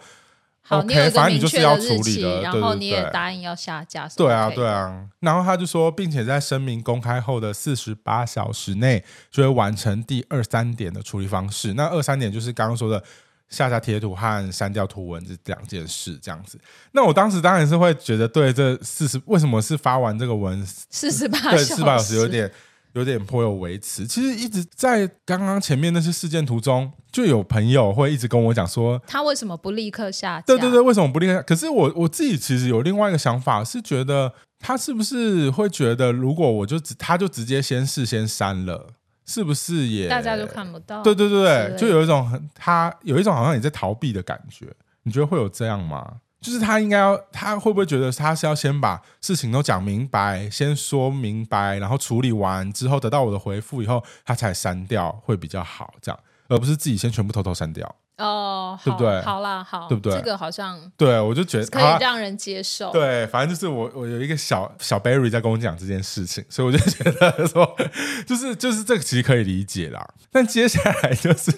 [0.62, 4.08] 好，你有一个明确的日期，的然后你也答应要下架。
[4.16, 5.06] 对啊，对啊。
[5.20, 11.74] 然后他就说，并且在声明公开后的四十八小时内就会完成第二三点的处理方式。
[11.74, 13.02] 那二三点就是刚刚说的。
[13.50, 16.58] 下下贴图和删掉图文这两件事，这样子。
[16.92, 22.50] 那我当时当然是会觉得，对这四十为什么是发完这个文四十八对四十八小时有点
[22.92, 24.06] 有点颇有维持。
[24.06, 30.44] 其实一直在刚刚前面那些事件图中，就有朋友会一直跟我讲说，他为什么不立刻下架？
[30.46, 31.42] 对对对，为什么不立刻？
[31.42, 38.86] 可是我我自己其实有另外一个想法，是觉得他是不是会觉得，如果我就直他就直接先事先删了。
[39.30, 41.00] 是不是也大家都看不到？
[41.02, 44.66] 对对对对，就有一种很他有一种好像也在逃避的感觉。
[45.04, 46.16] 你觉得会有这样吗？
[46.40, 57.94] 就是他应该要，他会不会觉得他是要先把事情都讲明白，先说明白，然后处理完之后得到我的回复以后，他才删掉会比较好，这样，而不是自己先全部偷偷删掉。
[58.20, 59.20] 哦，对不对？
[59.22, 60.12] 好啦，好，对不对？
[60.12, 62.92] 这个好像对，我就觉得可以让人接受。
[62.92, 67.76] 对，反正就是我，我有一个小小 Barry 在跟我讲这件事情，所以我就觉得说，
[68.26, 70.06] 就是就是这个其实可以理解啦。
[70.30, 71.50] 但接下来就是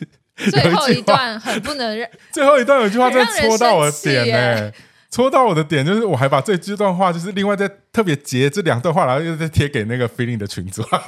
[0.51, 4.75] 最后一段很不能认， 最后一段有一句话真的戳到我的点呢、欸。
[5.11, 10.83] 戳到我的点就是，我还把这这段话，就是另外再特别截这两段话，然后又再贴给那个 Feeling 的群组。
[10.83, 10.99] 对，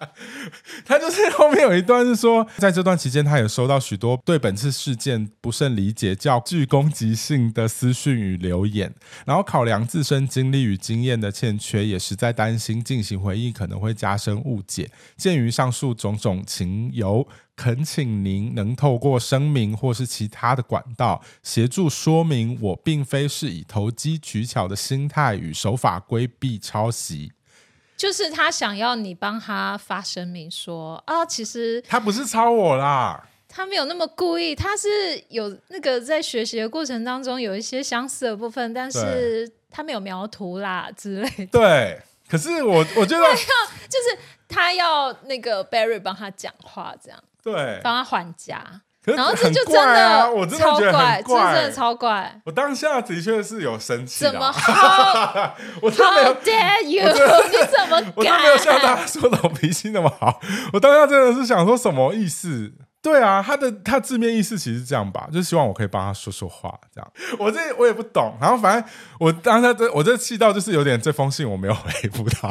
[0.86, 8.92] 他就是后面有一段是说，在这段期间，他也收到许多对本次事件不甚理解、较具攻击性的私讯与留言，
[9.26, 14.90] 然后考量自身经历与经验的欠缺，也实在担心进行回应可能会加深误解。
[15.18, 17.28] 鉴于上述种种情由。
[17.56, 27.32] 恳请您能透过声明或是其他的管道协助说明，我并非是以投机取巧的心态与手法规避抄袭。
[27.96, 34.88] 就是他想要你帮他发声明说啊，其实他不是抄我啦，他没有那么故意，他是
[35.28, 41.46] 有那个在学习的过程当中有一些相似的部分，但是他没有描图啦之类的。
[41.46, 43.24] 对，可是我我觉得
[43.88, 47.24] 就是他要那个 Barry 帮他讲话这样。
[47.42, 48.80] 对，帮他还价，
[49.12, 52.40] 然后这就真的，我真的觉得很怪，真的超怪。
[52.46, 55.54] 我当下的确是有生气，怎么好？
[55.82, 57.02] 我真的没有 dare you？
[57.02, 57.96] 你怎么？
[58.16, 60.40] 我都没有像大家说的我脾气那么好。
[60.72, 62.72] 我当下真的是想说什么意思？
[63.02, 67.12] 对啊，他的他字面意思其实是这样吧，就是希望我可以帮他说说话，这样。
[67.38, 68.34] 我这我也不懂。
[68.40, 68.90] 然后反正
[69.20, 72.50] 我当下这我这气到就是有点这封信我没有回复他，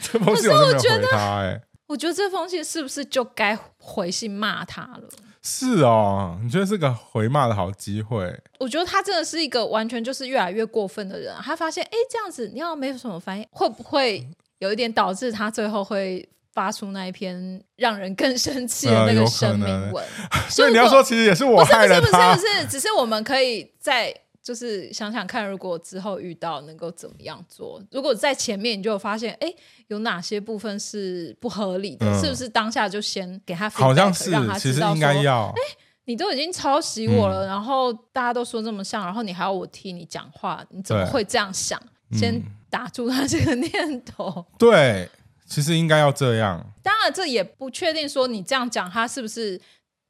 [0.00, 1.60] 这封信我没有回他，哎。
[1.88, 5.08] 我觉得这封信是不是就该回信骂他了？
[5.48, 8.36] 是哦，你觉得是个回骂的好机会？
[8.58, 11.32] 我觉得他真的是一个完全就是越来越过分的人。
[11.40, 14.28] 他发现，哎，这样子你要没有什么反应，会不会
[14.58, 20.04] 有一点导致他最后会发出那一篇让人更生气的那个声明文？
[20.32, 22.00] 呃、 所以你要说，其实也是我害了他。
[22.00, 24.12] 不是不是不是不是，只是我们可以在。
[24.46, 27.82] 就是想想看，如果之后遇到能够怎么样做？
[27.90, 29.52] 如果在前面你就发现，哎，
[29.88, 32.06] 有哪些部分是不合理的？
[32.06, 35.60] 嗯、是不是当下就先给他好像是让他知道说，其实应该要，哎，
[36.04, 41.82] 你都已经抄袭我了，嗯、然后大家都说这么像，然后你还要我替你讲话，你怎么会这样想？
[42.12, 44.46] 先打住他这个念头。
[44.56, 45.10] 对，
[45.44, 46.64] 其实应该要这样。
[46.84, 49.60] 当然，这也不确定说你这样讲他是不是。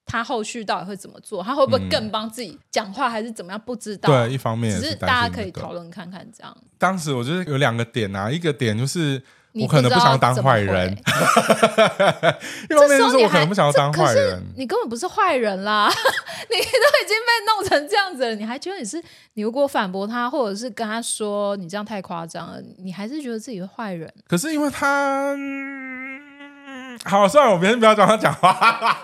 [0.07, 1.43] 他后续到底会怎么做？
[1.43, 3.61] 他会不会更帮自己讲话，还是怎么样？
[3.61, 4.09] 不知道。
[4.09, 6.57] 对，一方面只是大家可以讨论看看这样。
[6.79, 9.21] 当时我觉得有两个点啊，一个点就是
[9.53, 10.93] 我 可能不想当坏人。
[12.71, 15.89] 一方面就是我可能不想要当坏人，你根本不是坏人啦，
[16.51, 19.03] 你都已经被弄成这样子了，你还觉得你是？
[19.35, 24.13] 你如果反驳他，或者是跟他说你这样太夸张了，你还是觉得自己是坏人？
[24.29, 25.35] 可是因为他，
[27.05, 28.53] 好，算了，我先不要找他讲话。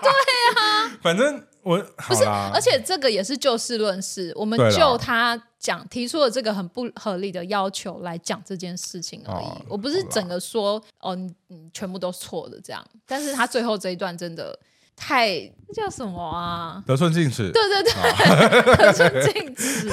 [0.01, 1.43] 对啊，反正。
[1.63, 1.77] 我
[2.09, 9.45] 不是，而且这个也是就事论事，我们就他讲提出了这个很不合理的要求来讲这件事情而已。
[9.45, 14.59] 哦、我不是整个说哦，你你全部都错的这样，但是他最后这一段真的
[14.95, 15.29] 太
[15.67, 16.83] 那叫什么啊？
[16.85, 17.51] 得寸进尺。
[17.51, 19.89] 对对对， 得寸进尺。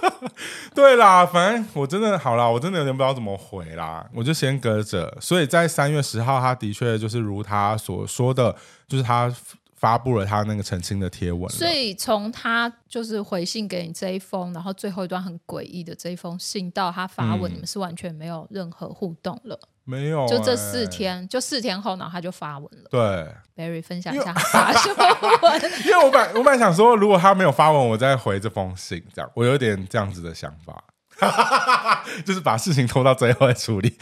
[0.74, 5.16] 对啦，反正我真的好啦，我真的有点不知道怎么回啦，我就先搁着。
[5.20, 8.54] 所以在三月十号，他的确就是如他所说的，
[8.86, 9.34] 就是他。
[9.76, 22.88] 发布了他那个澄清的贴文，所以从他就是回信给你这一封，然后最后一段很诡异的这一封信到他发文，嗯、你们是完全没有任何互动了，没有、欸，就这四天，就四天后，然后他就发文了。
[22.90, 25.62] 对，Barry 分享一下他发什么文？
[25.84, 30.82] 因为我本我本来想说，如果他没有发文，我再回这封信，这样我有点这样子的想法。
[31.18, 33.96] 哈哈哈哈就是把事情拖到最后来处理。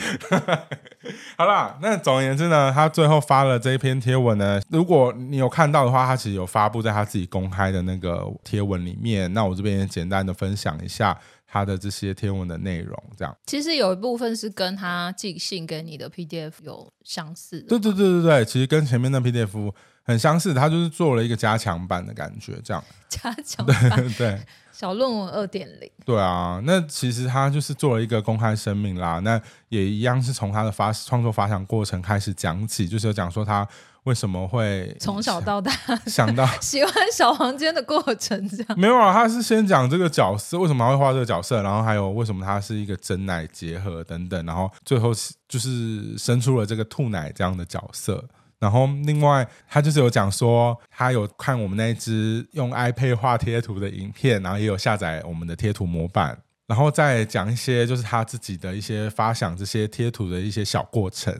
[1.37, 4.61] 好啦，那总而言之呢，他最后发了这一篇贴文呢。
[4.68, 9.33] 如果你有看到的话，他其实有发布在他自己公开的那个贴文里面。
[9.33, 13.00] 那我这边也简单的分享一下他的这些贴文的内容。
[13.16, 17.68] 这样，其实有一部分是跟他寄信给你的 PDF 有相似的。
[17.68, 19.72] 对对对对对，其实跟前面的 PDF
[20.03, 22.83] 很相似，他就是做了一个加强版的感觉，这样。
[23.09, 24.29] 加强版， 对。
[24.29, 24.40] 对
[24.85, 33.66] 小论文二点零，对啊，那其实他就是做了一个公开声明啦，那也一样是从他的发创作发想过程开始讲起，就是有讲说他
[34.03, 35.73] 为什么会从小到大
[36.07, 39.11] 想到 喜欢小黄间的过程，这样没有啊？
[39.11, 45.12] 他是先讲这个角色为什么他会画这个角色，然后还有为什么他是一个真奶结合等等，然后最后
[45.49, 48.23] 就是生出了这个兔奶这样的角色。
[48.64, 61.31] 然后，另外他就是有讲说，他有看我们那一支用 iPad 画贴图的影片，然后也有下载我们的贴图模板，然后再讲一些就是他自己的一些发想这些贴图的一些小过程。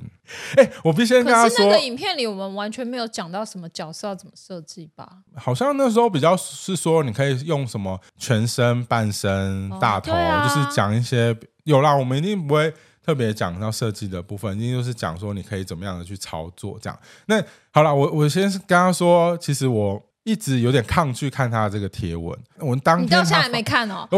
[0.57, 5.09] 哎，我必须先跟他说，那个影片里我们完全没有讲到什么角色要怎么设计吧？
[5.35, 11.35] 好像那时候比较是说，你可以用什么全身、半身、大头，哦啊、就是讲一些
[11.65, 12.75] 有啦，我们一定不会。
[13.05, 16.99] 特别讲到设计的部分，一定就是讲说你可以怎么样的去操作这样。
[17.27, 22.39] 那好了，我我先跟他说，其实我一直有点抗拒看他的这个贴文。
[22.59, 24.09] 我当天你到现在还没看哦？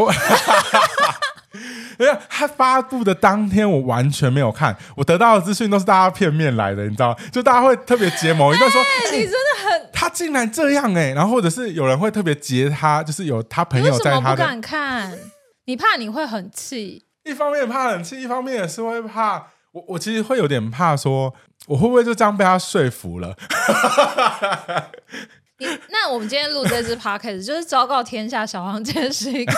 [1.99, 4.77] 因为他发布的当天，我完全没有看。
[4.95, 7.17] 我得到的资讯都是大家片面来的，你知道？
[7.31, 9.89] 就大家会特别截某一段说：“欸、你真的很……
[9.91, 14.11] 他竟然这样哎、欸！”然后或者是有人会特别截他，就是有他朋友在他的。
[14.11, 15.17] 为什么不敢看？
[15.65, 17.06] 你怕你会很气？
[17.27, 19.83] 一方面怕冷气，一方面也是会怕我。
[19.89, 21.33] 我其实会有点怕，说
[21.67, 23.35] 我会不会就这样被他说服了？
[25.89, 29.53] 那我们今天录这支 podcast 就是昭告天下，小黄间是一个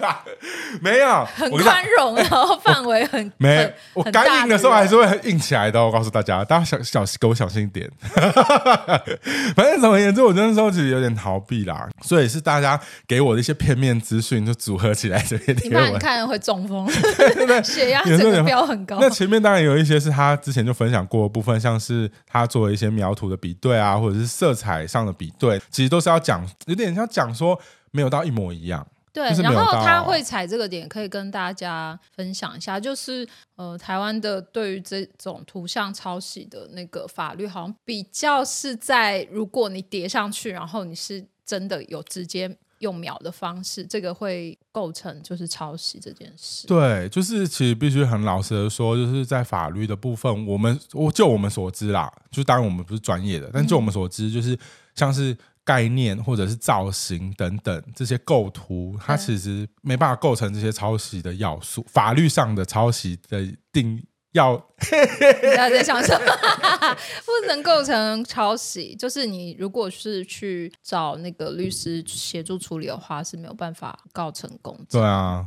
[0.82, 3.72] 没有很宽容，然后范围很没。
[3.94, 5.82] 我该硬的时候还是会硬起来的。
[5.82, 7.90] 我告诉大家，大家小小给我小心一点。
[9.56, 15.82] 反正总而言之，我那时候其实有点逃避啦，所以是大家给我的一些片面资讯就组合起来这些贴文。
[15.82, 16.86] 你怕你看会中风？
[17.16, 18.98] 对对对，血压整个飙很高。
[19.00, 25.14] 那前面当然有一些是他之前就分享过的部分，像是他做了一些描图的比对啊，或者是色彩上的。
[25.22, 28.86] 比对，其实都是要讲，有点像讲说没有到一模一样。
[29.14, 46.66] 对，然后他会踩这个点，可以跟大家分享一下，就是呃，台湾的对于这种图像抄袭的那个法律，好像比较是在如果你叠上去，然后你是真的有直接用秒的方式，这个会构成就是抄袭这件事。
[46.66, 54.58] 对，就是其实必须很老实的说，就是在法律的部分，我们我就我们所知啦，就当然我们不是专业的，但就我们所知，就是。
[54.94, 61.86] 像是概念或者是造型等等这些构图，它其实没办法构成这些抄袭的要素。
[61.88, 66.26] 法律上的抄袭的定要， 不要在想什么，
[67.24, 68.96] 不能构成抄袭。
[68.96, 74.78] 就是你如果是去找那个律师协助处理的话，是没有办法告成功。
[74.90, 75.46] 对啊，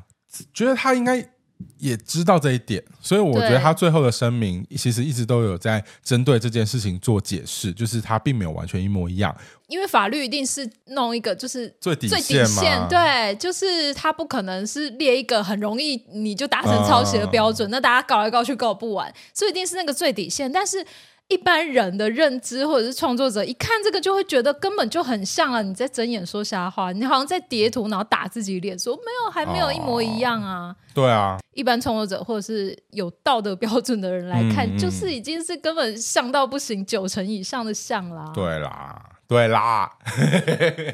[0.54, 1.35] 觉得他应该。
[1.78, 9.36] 也知道这一点，所以我觉得他最后的声明其实一直都有在针对这件事情做解释，就是他并没有完全一模一样。
[9.68, 20.52] 因为法律一定是弄一个就是最底线嘛，对，就是他不可能是列一个很容易你就达成抄袭的标准，嗯、那大家搞来搞去搞不完，所以一定是那个最底线。
[20.52, 20.86] 但是
[21.28, 25.62] 一般人的认知或者是创作者一看这个就会觉得根本就很像啊！
[25.62, 30.68] 你在睁眼说瞎话，你好像在叠图，然后打自己脸，说没有，还没有一模一样啊！
[30.68, 38.32] 哦、对啊，一般创作者或者是有道德标准的人来看，嗯、就是已经是根本像到不行，九成以上的像啦。
[38.34, 39.92] 对啦，对啦。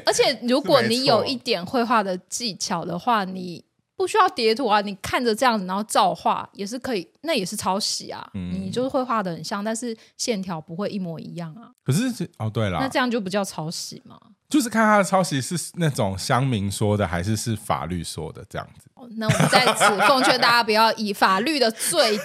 [0.06, 3.64] 而且如果 你有一点绘画的技巧的话，你。
[3.96, 8.28] 不需要叠图啊，你看着这样子，然后照画也是可以，那也是抄袭啊。
[8.34, 11.70] 嗯、你就是会画的很像，但是线条不会一模一样啊。
[11.84, 14.18] 可是哦，对了，那这样就不叫抄袭吗？
[14.48, 18.90] 就是看他的抄袭是那种乡民说的，还是是法律说的这样子。
[18.94, 22.18] 哦、那我们在此奉劝大家不要以法律的最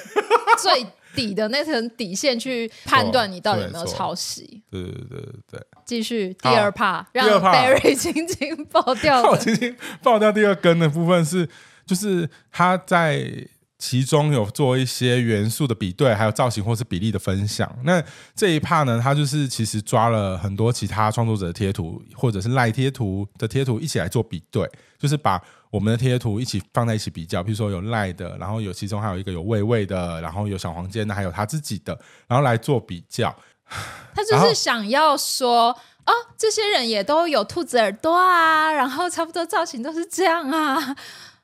[0.59, 0.85] 最
[1.17, 4.63] 底的那层底线去判断你到底有没有抄袭。
[4.71, 5.67] 对对对对对。
[5.85, 9.23] 继续第二趴，让 Barry 轻轻爆掉。
[9.23, 11.49] 我轻轻爆掉第二根的部分是。
[11.87, 13.47] 就是他在
[13.79, 17.73] 其中有做一些元素的比对，还有造型或是比例的分享。
[17.85, 18.03] 那
[18.35, 27.43] 这一 part 呢，他就是其实抓了很多其他创作者的贴图，或者是赖贴图的贴图一起来做比对，就是把我们的贴图一起放在一起比较。
[27.43, 31.97] 比如说有赖的，然后有其中还有一个有喂喂的，然后有小黄间的，还有他自己的，
[32.27, 33.35] 然后来做比较。
[34.15, 35.69] 他就是想要说
[36.05, 40.95] 哦，这些人也都有兔子耳朵啊，然后差不多造型都是这样啊。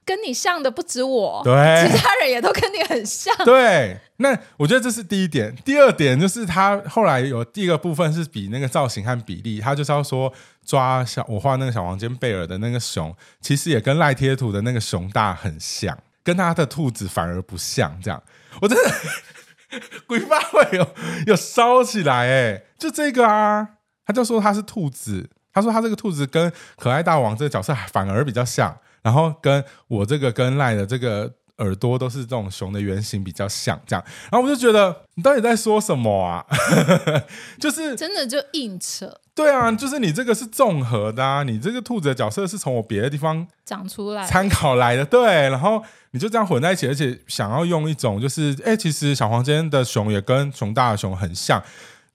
[0.06, 1.54] 跟你像的不止我，对，
[1.88, 3.34] 其他人也都跟你很像。
[3.46, 5.56] 对，那我觉得这是第一点。
[5.64, 10.32] 第二点就是他后来有第一个部分是比那个造型和比例，他就是要说
[10.66, 17.98] 抓小我画那个小黄间贝尔的那个熊，其实也跟赖贴图的那个熊大很像，跟他的兔子反而不像。
[18.02, 18.22] 这样，
[18.62, 18.92] 我真的
[20.06, 20.88] 鬼发会有
[21.28, 23.68] 有烧起来哎，就这个啊，
[24.06, 28.78] 他就说他是兔子，他说他这个兔子跟可爱大王这个角色反而比较像。
[29.04, 36.44] 然后跟我这个跟赖的这个耳朵都是这种熊的原型比较像，这样，然后我就觉得你到底在说什么啊？
[37.60, 39.20] 就是真的就硬扯。
[39.36, 51.62] 对啊，就是你这个是综合的啊，你这个兔子的角色是从我别的地方长出来参考来的，对，然后你就这样混在一起，而且想要用一种就是，哎，其实小黄间的熊也跟熊大的熊很像。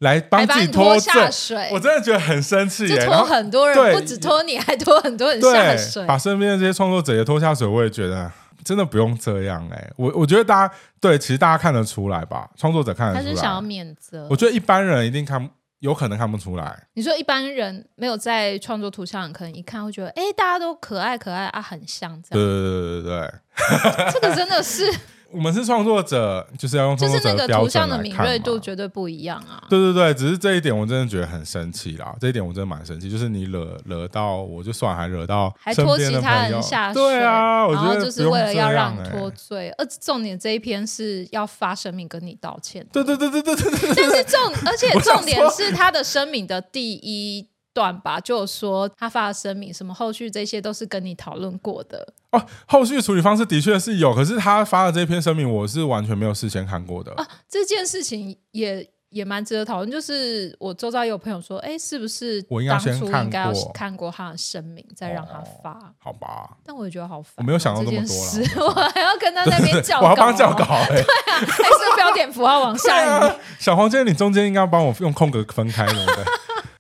[0.01, 2.87] 来帮自己拖下水，我真的觉得很生气。
[2.87, 7.67] 就拖很多人，不止拖你， 还拖很多人下水，把身边的这些创作者也拖下水。
[7.67, 8.31] 我也觉得
[8.63, 9.91] 真的不用这样哎。
[9.97, 12.49] 我我觉得大家对，其实大家看得出来吧？
[12.57, 14.27] 创作者看得出来，他是想要免责。
[14.31, 16.81] 我觉得一般人一定看，有可能看不出来。
[16.95, 22.47] 你说一般人没有在创作图像，可能一看会觉得，哎，大家都可爱可爱啊，很像这样。
[22.47, 24.89] 对对对对对，这个真的是。
[25.31, 27.49] 我们是创作者，就是要用创作者的标准来看嘛。
[27.49, 29.63] 就是那个图像的敏锐度绝对不一样啊！
[29.69, 32.15] 对对对，只是这一点我真的觉得很生气啦。
[32.19, 39.71] 这一点我真的蛮生气，就是你惹惹到我就算，还惹到还拖其他人下水，对啊，我觉得然后就是为了要让你脱罪。
[39.77, 42.87] 而重点这一篇是要发声明跟你道歉。
[42.91, 43.95] 对对对对对对对。
[43.95, 47.49] 但是重，而且重点是他的声明的第一。
[47.79, 52.43] 段吧，就说他发的声明，什么后续这些都是跟你讨论过的哦。
[52.67, 57.25] 后续处理方式的确是有，可是他发的这篇声明，我是完全没有事先看过的啊。
[57.49, 65.71] 这件事情也也蛮值得讨论，就是我周遭有朋友说，哎，是不是我应该先看过看过他的声明，再让他发？
[65.71, 66.57] 哦、好吧。
[66.65, 73.37] 但我也觉得好烦，我没有想到这么多我，我还要跟他那边叫稿，我要帮叫稿、 欸，对啊，还是标点符号往下移、啊。
[73.61, 76.25] 小黄间，你中间应该帮我用空格分开，对不对？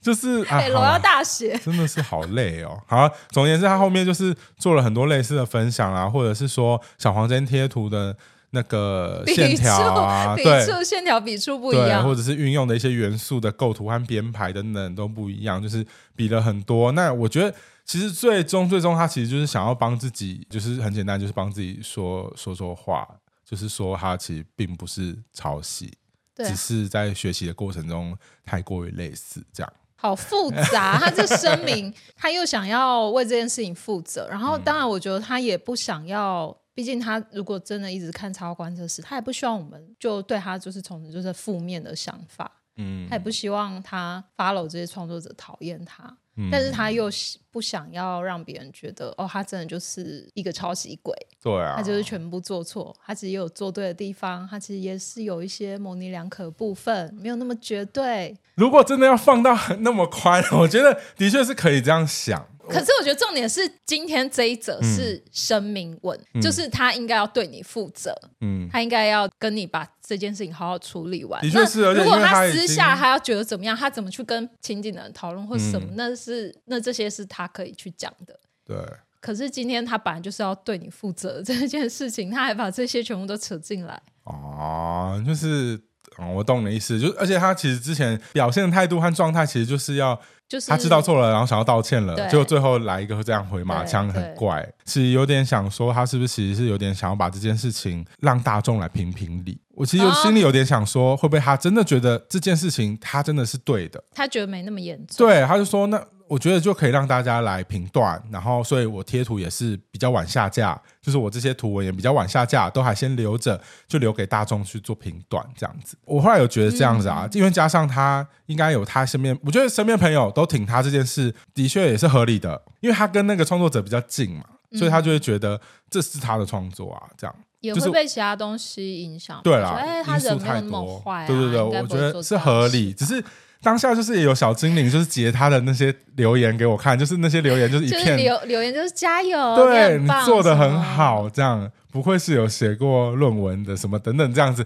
[0.00, 2.80] 就是啊，我要大写， 真的是好累哦。
[2.86, 8.16] 好，总而言之，他后面就是做了很多类似的分享啊，或者是说小黄针贴图的
[8.50, 15.84] 那个线条啊， 笔触线条笔触不一样，或者是运用的一些元素的构图和编排等等都不一样，就是
[16.14, 16.92] 比了很多。
[16.92, 23.06] 那我觉得其实最终最终他其实就是想要帮自己，就是很简单，就是帮自己说说说话，
[23.44, 25.92] 就是说他其实并不是抄袭，
[26.36, 29.72] 只是在学习的过程中太过于类似这样。
[30.00, 42.48] 好复杂，他这声明，他又想要为这件事情负责，然后当然，我觉得他也不想要，毕竟他如果真的一直看超观这事，他也不希望我们就对他就是从就是负面的想法，
[42.78, 46.16] 嗯，他也不希望他 follow 这些创作者讨厌他。
[46.52, 47.10] 但是他又
[47.50, 51.12] 不想要让别人觉得哦，他真的就是一个抄袭鬼。
[51.42, 58.36] 对啊，他就是全部做错，他其实也有做对的地方，他其实也是有一些模棱两可的部分，没有那么绝对。
[58.54, 62.46] 如果真的要放到那么宽，我觉得的确是可以这样想。
[62.68, 71.40] 可是我觉得重点是今天这一则是声明文，嗯、就是他应该要对你负责，嗯，他应该要跟你把这件事情好好处理完。
[71.42, 78.38] 的确是，如果他私下他要觉得怎么样，他怎么去跟亲近的人讨论或什么，嗯、那是那这些是他可以去讲的。
[78.64, 78.76] 对。
[79.20, 84.00] 可是今天他本来就是要对你负责这件事情，他还把这些全部都扯进来。
[84.24, 85.80] 哦，就是
[86.18, 90.20] 嗯，我懂你的意思，就而且他其实之前表现的态度和状态，其实就是要。
[90.48, 94.66] 就是他知道错了，然后想要道歉了，结果最后来一个这样回马枪，很怪。
[94.84, 99.60] 其实有点想说，他是不是其实是有点想要把这件事情让大众来评评理？
[99.74, 104.02] 我其实有心里有点想说，会不会他真的觉得这件事情他真的是对的？
[104.14, 105.26] 他觉得没那么严重。
[105.26, 106.02] 对，他就说那。
[106.28, 115.96] 我觉得就可以让大家来评断，然后，所以我贴图也是比较晚下架，就是我这些图文也比较晚下架，都还先留着，就留给大众去做评断这样子。
[116.04, 129.40] 我后来有觉得这样子啊，嗯、因为加上他应该有他身边，我觉得身边朋友都挺他这件事，的确也是合理的，因为他跟那个创作者比较近嘛，所以他就会觉得这是他的创作啊，这样也会被其他东西影响。
[129.42, 133.24] 对啦，哎，他人没有那么坏、啊，对对对，我觉得是合理，只是。
[133.62, 144.64] 当下就是也有小精灵，就是截他的那些留言给我看，就是那些留言就是一片留留言就是加油，对，你做的很好，这样不愧是有写过论文的什么等等这样子。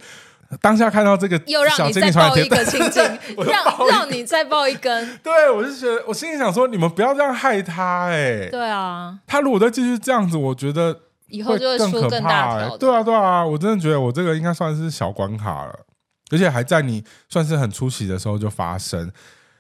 [0.61, 3.03] 当下看到这个又让你再抱一个情景，
[3.49, 5.09] 让让你再爆一根。
[5.24, 8.51] 对，我就觉得我心里想说，你们不要这样害他哎。
[8.51, 10.95] 对啊，他如果再继续这样子，我觉得
[11.28, 12.76] 以后就会出更大条。
[12.76, 15.74] 对啊，对啊，我真的觉得我这个应该算是小关卡了。
[16.32, 19.12] 而且还在你算是很出息的时候就发生。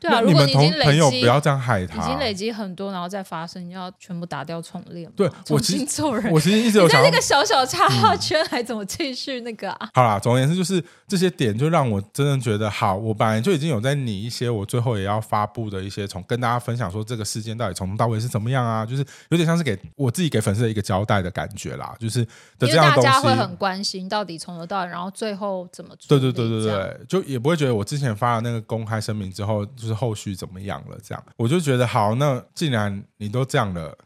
[0.02, 5.08] 对啊，你们同朋友不要这样害他，已经累积很多，然后再发生，你要全部打掉重练。
[5.14, 6.32] 对，我其实做人。
[6.32, 9.88] 我其实一直有想，在那个小小插画圈还怎么继续那个啊？
[9.94, 12.96] 好啦，总而言之就是这些点，就让我真的觉得好。
[12.96, 18.84] 我本来就已经有在拟一些我最后也要发布的一些，从跟大家分享说这个事件到底从头到尾是怎么样啊？
[18.84, 21.94] 就是有点像是给我自己给粉丝的一个交代的感觉啦。
[22.00, 22.24] 就是
[22.58, 26.18] 的这样的东西，大家会很关心到底从头到尾，然后最后怎么做？
[26.18, 30.82] 对对对对对，就也不会觉得我之前发了那个公开声明之后，就是后续怎么样。
[30.88, 32.14] 了，这样我就觉得好。
[32.14, 33.96] 那既然你都这样了，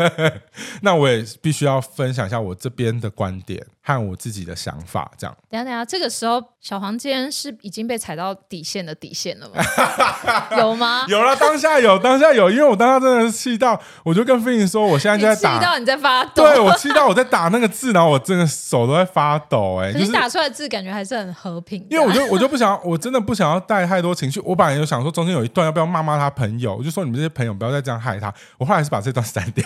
[0.82, 5.10] 那我也必须要分享一下我这边的观点和我自己的想法。
[5.16, 9.62] 这样，等下等下，这个时候小黄间是已经被踩到底线的底线了吗？
[10.58, 11.04] 有吗？
[11.08, 19.80] 有了，当下有，当下有，因为我当下真的是气到，我就跟菲尼说，我现在就在打，气到你在发抖，对，我气到我在打那个字，然后我真的手都在发抖。
[19.80, 24.40] 哎，可是打出来的字感觉还是很和平，因为我就我就不想，我真的不想要带太多情绪。
[24.40, 28.32] 我本来就想说，中间有一段要不要骂骂他朋友，我就说你们这些朋友不要再这样害他。
[28.58, 29.64] 我后来是把这段删掉，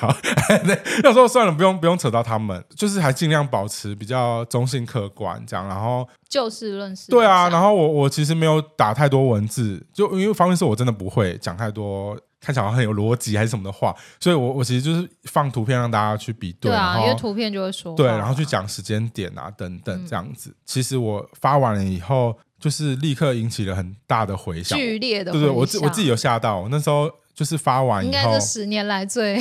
[1.04, 7.11] 那时候算了，不用不用扯到他们，就是还尽量保持比较中性客观这样，然后就事论事。
[7.11, 20.50] 对啊，然后我我其实没有打太多文字，就因为方面是我真的不会讲太多看起来好像很有逻辑还是什么的话，所以我我其实就是放图片让大家去比对，对啊，因为图片就会说对，然后去讲时间点啊等等这样子。
[20.50, 22.36] 嗯、其实我发完了以后。
[22.61, 25.48] 就是立刻引起了很大的回响，剧烈的回响。
[25.48, 29.41] 对对，我自我自己有吓到，那时候就是发完以后，应该是十年来最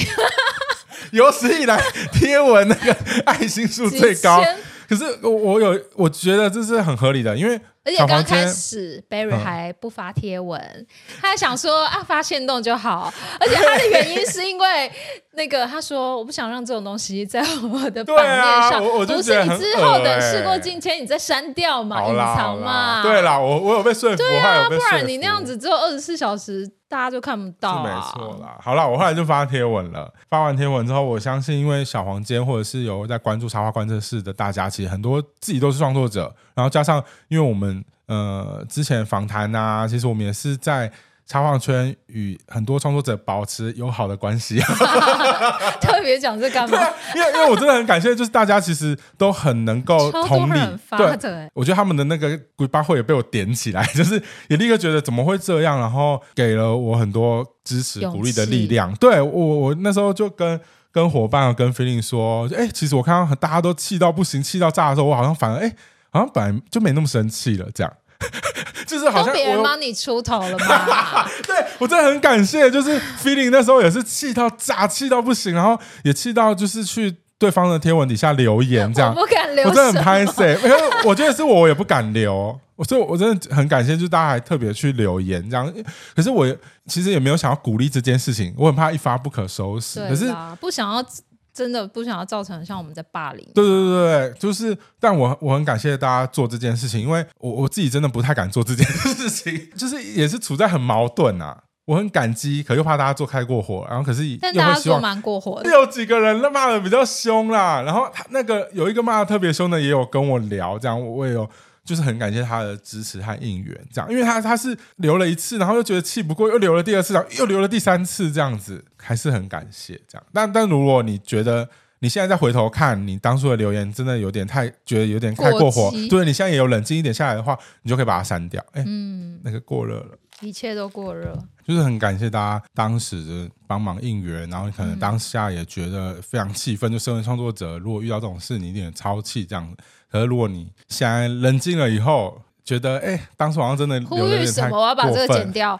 [1.11, 1.81] 有史以来
[2.13, 4.43] 贴文那个爱心数最高。
[4.87, 7.59] 可是我我有我觉得这是很合理的，因为。
[7.89, 10.87] 而且刚开始，Barry 还不发贴文，嗯、
[11.19, 13.11] 他还想说啊，发现动就好。
[13.39, 14.91] 而且他的原因是因为
[15.33, 18.83] 那个，他说我不想让这种东西在我的版面上。
[18.83, 23.01] 不是你之后等事过境迁，你再删掉嘛，隐藏嘛。
[23.01, 24.17] 对啦，我我有被说服。
[24.17, 27.83] 对啊，不然你那样子只有二十四小时，大家就看不到啊。
[27.83, 30.11] 没错啦，好啦，我后来就发贴文了。
[30.29, 37.83] 发完贴文之后，我相信因为小黄间或者是有在关注插画观测室的大家，其实很多自己都是创作者，然后加上因为我们。
[38.09, 40.91] 呃，之前访谈啊，其实我们也是在
[41.27, 44.59] 插画圈与很多创作者保持友好的关系。
[45.79, 46.75] 特别讲这干嘛？
[47.13, 50.59] 因为因为我真的很感谢，就是大家其实都很能够同理。
[50.97, 58.91] 对，我觉得他们的那个鬼八会也被我点起来， 就是也立刻觉得怎么会这样，然后给了我很多支持鼓励的力量。
[58.95, 60.59] 对我，我那时候就跟
[60.91, 65.75] 跟伙伴跟菲林说，哎，其实我看到大家都气到不行，气到炸的时候，我好像反而哎。
[66.11, 67.93] 好像本来就没那么生气了，这样，
[68.87, 71.27] 就是好像别人帮你出头了嘛。
[71.45, 79.13] 对，我真的很感谢，就是 feeling 那时候也是气到炸，气到不行，然后也气到就是去对方的贴文底下留言， 这样。
[79.13, 82.59] 我不敢留，我真的很拍谢，因为我觉得是我，我也不敢留。
[82.87, 85.69] 所以我真的很感谢，就是大家还特别去留言这样。
[86.15, 86.47] 可是我
[86.87, 89.99] 其实也没有想要鼓励这件事情，我很怕一发不可收拾。
[90.07, 91.05] 可是不想要。
[91.53, 93.45] 真的不想要造成像我们在霸凌。
[93.53, 101.63] 对对对对，就是，但我我很感谢大家做这件事情，因为我我自己真的不太敢做这件事情，就是也是处在很矛盾啊。
[101.85, 105.69] 我很感激，可又怕大家做开过火，然后可是但大家做蛮过火的。
[105.71, 111.49] 有几个人骂的比较凶啦，然后他那个有一个骂的特别凶的，也有跟我聊，这样我也有。
[111.89, 120.23] 就是很感谢他的支持和应援，这样，因为他他是留了一次，然后又觉得气不过，又留了第二次，然后又留了第三次，这样子，还是很感谢这样。
[120.31, 121.67] 但但如果你觉得
[121.97, 125.91] 你现在再回头看你当初的留言，真的有点太觉得有点太过火。
[126.11, 128.63] 对，你现在也有冷静一点下来的话，你就可以把它删掉。
[128.73, 130.11] 哎，嗯，那个过热了，
[130.41, 131.35] 一切都过热。
[131.65, 136.91] 就是很感谢大家当时的帮忙应援，然后可能当下也觉得非常气愤。
[136.91, 139.75] 就身为创作者，如果遇到这种事，你一定超气这样。
[140.11, 145.79] 可是如果你现在冷静了以后，觉得哎，当时好像真的呼吁什么，我要把这个剪掉。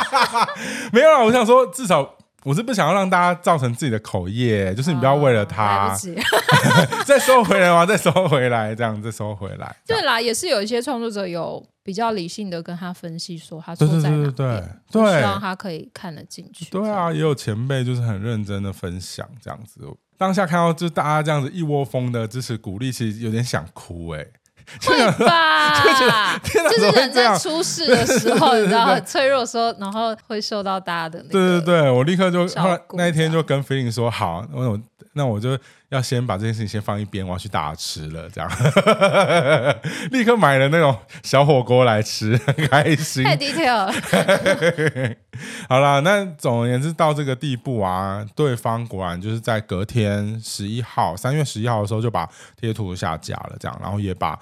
[0.92, 2.14] 没有啊，我想说至少。
[2.44, 5.94] 我是不想要让大家造成自己的口业，就是你不要为了他，
[7.04, 7.84] 再收回来吗？
[7.84, 9.76] 再收回来，这样再收回来。
[9.86, 16.66] 对啦，也是有一些创作者有比较理性的跟他分析，说他错在哪边，对，对，希望他可以看得进去。
[16.66, 19.80] 对啊，也有前辈就是很认真的分享这样子。
[20.16, 24.32] 当下看到就大家这样子一窝蜂的支持鼓励，其实有点想哭哎、欸。
[24.84, 31.32] 会吧， 就是人在出事的时候， 你知道很脆弱的时候，然后会受到大家的那个。
[31.32, 34.80] 对对对，我立刻就后来那一天就跟菲林说好，那我
[35.14, 35.58] 那我就
[35.88, 38.50] 要先把这件事情先放一边，我要去大吃了，这样，
[40.12, 43.24] 立刻买了那种小火锅来吃，很开心。
[43.24, 43.92] 太 detail。
[45.68, 52.28] 好了，那总而言之到这个地步啊，对方果然就是在隔天十一号，三月十一号的时候就把
[52.60, 54.38] 贴图下架了，这样，然后也把。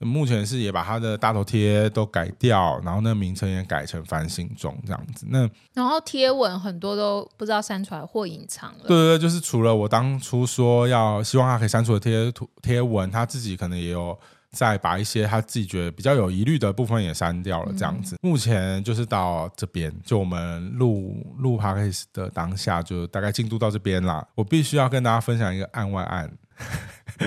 [0.00, 5.26] 目前是也把他的大头贴都改掉，然后那名称也改成繁星中这样子。
[5.28, 8.84] 那然后贴文很多都不知道删出来或隐藏了。
[8.86, 14.18] 对对对，就是除了我当初说要希望他可以删除的贴图贴文，他自己可能也有
[14.52, 18.16] 再把一些他自己觉得比较有疑虑的部分也删掉了这样子。
[18.16, 24.26] 嗯、目前就是到这边，就我们录录 podcast 的当下，就大概进度到这边啦。
[24.34, 26.30] 我必须要跟大家分享一个案外案。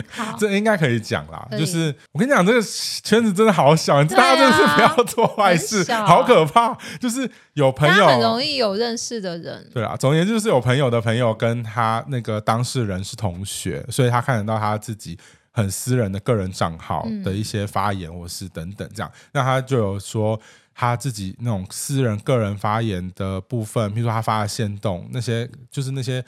[0.09, 0.35] 好。
[0.39, 6.77] 这应该可以讲啦，就是我跟你讲，这个圈子真的好小，啊、大家真的是不要做坏事，好可怕。
[6.99, 15.17] 就是有朋友很容易有认识的人，对啊，总而言之就是有朋友的朋友跟他那个当事人是同学，所以他看得到他自己
[15.51, 20.39] 很私人的个人账号的一些发言或是等等这样，那、嗯、他就有说
[20.73, 26.23] 他自己那种私人个人发言的部分，譬如说他发的线动那些，就是那些。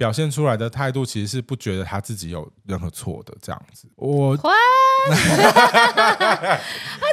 [0.00, 4.48] 表现出来的态度其实是不觉得他自己有任何错的这样子，我， 他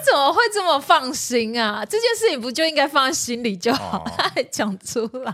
[0.05, 1.83] 怎么会这么放心啊？
[1.83, 5.33] 这件事情不就应该放在心里就好，哦、他 还讲出来。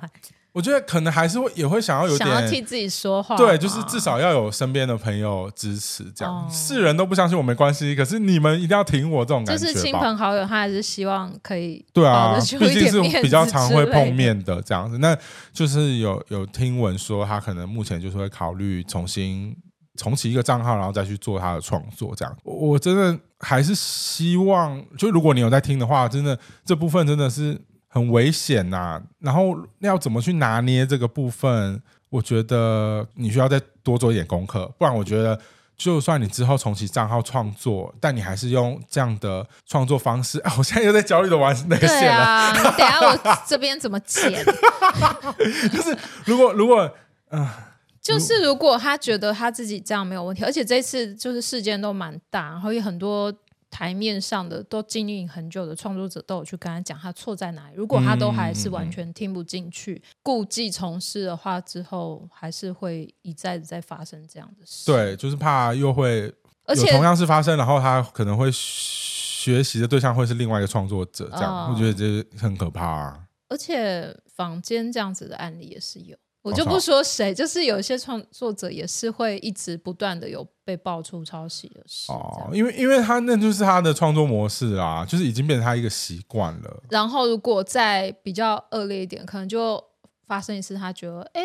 [0.53, 9.65] 我觉得可能还是会也会想要有点想要替自己说话，对，就是至少要有身边的朋友支持，这样、哦、世人都不相信我没关系，可是你们一定要挺我这种感觉。
[9.65, 14.99] 就是亲朋好友，他还是希望可以对啊，毕竟是比较常会碰面的这样子。
[14.99, 15.17] 那
[15.51, 19.57] 就是有有听闻说，他可能目前就是会考虑重新
[19.97, 22.37] 重启一个账号，然后再去做他的创作这样。
[22.43, 27.59] 我真的还是希望，就如果你有在听的话，真的这部分真的是。
[27.93, 31.79] 很危险呐、啊，然后要怎么去拿捏这个部分？
[32.09, 35.39] 我觉得你需要再多做一点功课，不然我觉得，
[35.77, 40.39] 就算你之后重启账号创作，但你还是用这样的创作方式。
[40.45, 42.23] 啊，我现在又在焦虑的玩那个线了。
[42.23, 44.43] 啊、等下我这边怎么剪？
[45.71, 46.91] 就是如果如果
[47.29, 47.53] 嗯，呃、
[48.01, 53.31] 就是如果他觉得他自己这样没有问题，而且这次就是事件都蛮大，然后有很多。
[53.73, 64.85] 台面上的都经营很久的创作者都有去跟他讲他错在哪里，如果他都还是完全听不进去，故技重施的话，之后还是会一再的再发生这样的事。
[64.85, 66.31] 对，就是怕又会，
[66.65, 73.23] 而且同样是发生，然后他可能会学习的对象会是另外一个创作者，这样、哦、我觉得这很可怕、啊。
[73.49, 76.15] 而且坊间这样子的案例也是有。
[76.43, 86.83] 我就不说谁，就是有一些创作者也是会一直不断的有被爆出抄袭的事哦，因为因为他那就是他的创作模式啦，就是已经变成他一个习惯了。
[86.89, 89.81] 然后如果再比较恶劣一点，可能就
[90.27, 91.43] 发生一次，他觉得哎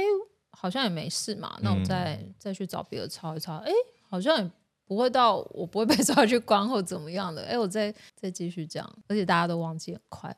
[0.50, 3.70] 好像也没事嘛，那我再、嗯、再去找别的抄一抄，哎
[4.10, 4.50] 好像也
[4.84, 10.36] 不会到我不会被 抓去关或怎么样的，哎我再再继续这样，而且大家都忘记很快，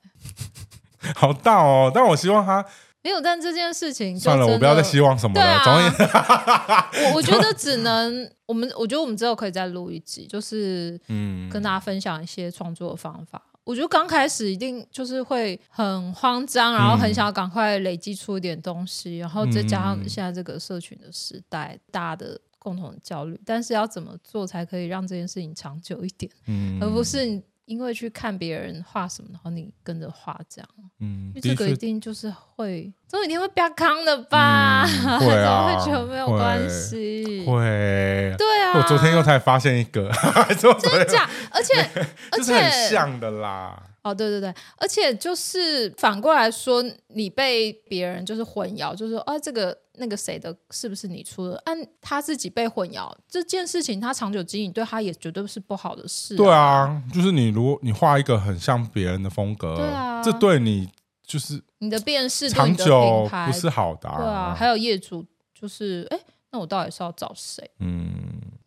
[1.17, 2.63] 好大哦，但我希望他。
[3.03, 5.47] 没有，但这件事情算了，我不要再希望什么了。
[5.47, 13.43] 啊、 我我觉得只能我们，我觉得我们之后可以再录一集，就是嗯，跟大家分享一些创作的方法。
[13.55, 23.41] 嗯、我觉得刚开始一定就是会很慌张，然后很想要赶快累积出一点东西，嗯、然后再加上现在这个社群的时代，大家的共同的焦虑。
[23.47, 27.43] 但是要怎么做才可以让这件事情长久一点，嗯、而不是。
[27.71, 30.69] 因为去看别人画什么，然后你跟着画这样，
[30.99, 34.85] 嗯，这个一定就是会，总有一天会比较康的吧？
[34.85, 38.77] 嗯、 会啊，会觉得没有关系，会，对啊。
[38.77, 40.11] 我昨天又才发现一个，
[40.59, 41.31] 真的假？
[41.53, 41.75] 而且
[42.33, 43.81] 而且很像的啦。
[44.03, 51.57] 哦，对对对，而且就是反过来说，你被别人就是混淆，就是说，啊，这个那个谁的是不是你出的？
[51.67, 56.37] 按他自己被混淆这件事情，他长久经营对他也绝对是不好的事、啊。
[56.37, 60.91] 对啊，就是你如果你画一个很像别人的风格，对啊，这对你
[61.25, 64.17] 就是你的辨识度长久不是好的、啊。
[64.17, 65.25] 对啊，还有业主
[65.55, 66.19] 就是哎。
[66.53, 67.71] 那我到底是要找谁？
[67.79, 68.11] 嗯，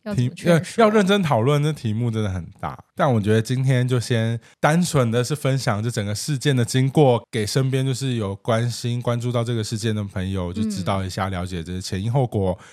[0.04, 0.14] 要
[0.54, 2.78] 要要认真讨论，这题目真的很大。
[2.95, 12.58] 但我觉得今天就先单纯的是分享这整个事件的经过，给身边就是有关心关注到这个事件的朋友，就知道一下，了解这前因后果。
[12.60, 12.66] 嗯、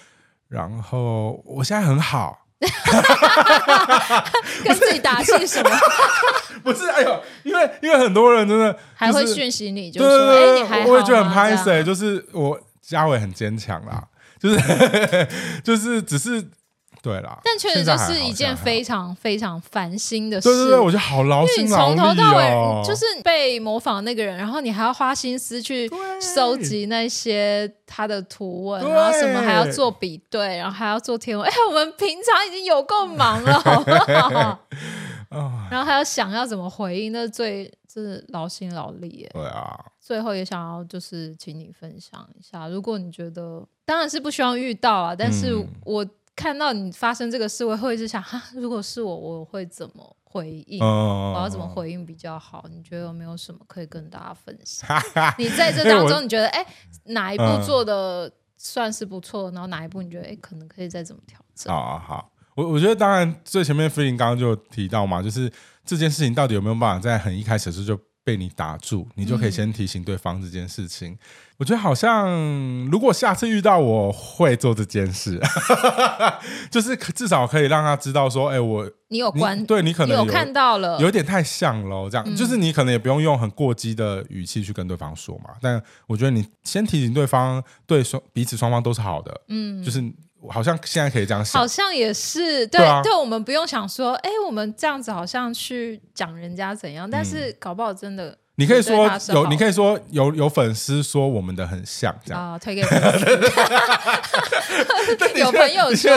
[0.49, 2.47] 然后我现在很好，
[4.65, 5.71] 跟自己打气什么？
[6.65, 10.91] 不是，哎呦，因为因为很多人真的、就是、还会讯息你，就说哎、欸，你还好？
[10.91, 14.05] 我也觉得很拍谢，就是我家伟很坚强啦。
[14.39, 14.59] 就是
[15.63, 16.45] 就是只是
[17.03, 20.49] 对啦，但确实就是一件非常非常烦心的事。
[20.49, 21.97] 对对对，我觉得好劳心劳力哦。
[21.97, 25.91] 从头到尾就是被模仿那个人，然后你还要花心思去
[26.35, 31.49] 收集那些他的图文，然后什么还要做比对，然后还要做天文。
[31.49, 34.59] 哎，我们平常已经有够忙了，好不好？
[35.71, 39.31] 然后还要想要怎么回应，那最是劳心劳力耶。
[39.33, 39.79] 对啊。
[40.01, 46.05] 最后也想要就是请你分享一下，如果你觉得当然是不希望遇到啊，但是我
[46.41, 50.83] 看到你发生这个事，我会一直想哈，如果是我，我会怎么回应？
[50.83, 52.65] 我要怎么回应比较好？
[52.71, 54.89] 你觉得有没有什么可以跟大家分享？
[55.37, 56.67] 你在这当中，你觉得哎，
[57.05, 59.51] 哪一步做的算是不错？
[59.51, 61.71] 然后哪一步你觉得哎，可能可以再怎么调整？
[61.71, 65.53] 好好，我我觉得当然最前面飞林刚刚就提到嘛，就是
[65.85, 68.01] 这件事情到底有没有办法在很一开始的时候就。
[68.23, 71.13] 被你打住，你就可以先提醒对方这件事情。
[71.15, 71.19] 嗯、
[71.61, 72.31] 我觉得好像，
[72.91, 75.39] 如果下次遇到，我会做这件事，
[76.73, 85.51] 就是至少可以让他知道说，哎、欸，我你有关，对你可能有，有看到了，有点太像了，这样、嗯，就是你可能也不用用很过激的语气去跟对方说嘛。
[85.61, 90.03] 但我觉得你先提醒对方，对双彼此双方都是好的，嗯，就是。
[90.49, 103.27] 好像现在可以这样想，好像也是对对，啊、对，我们不用想说，哎，我们这样子好像去讲人家怎样，但是搞不好真的，你可以说有，你可以说有有粉丝说我们的很像这样啊，推给粉丝。
[105.41, 106.13] 有朋友说，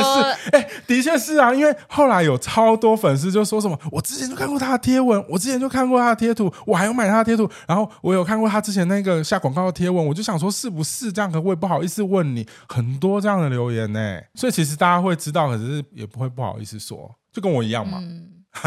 [0.52, 11.32] 哎、欸，的确是啊，因为后来有超多粉丝就说什么，我之前就看过他的贴文，我之前就看过他的贴图，我还有买他的贴图，然后我有看过他之前那个下广告的贴文，我就想说是不是这样？
[11.32, 18.00] 可我也不好意思问你，很多这样的留言呢，所以其实大家会知道，可是也不会不好意思说，就跟我一样嘛。
[18.02, 18.28] 嗯、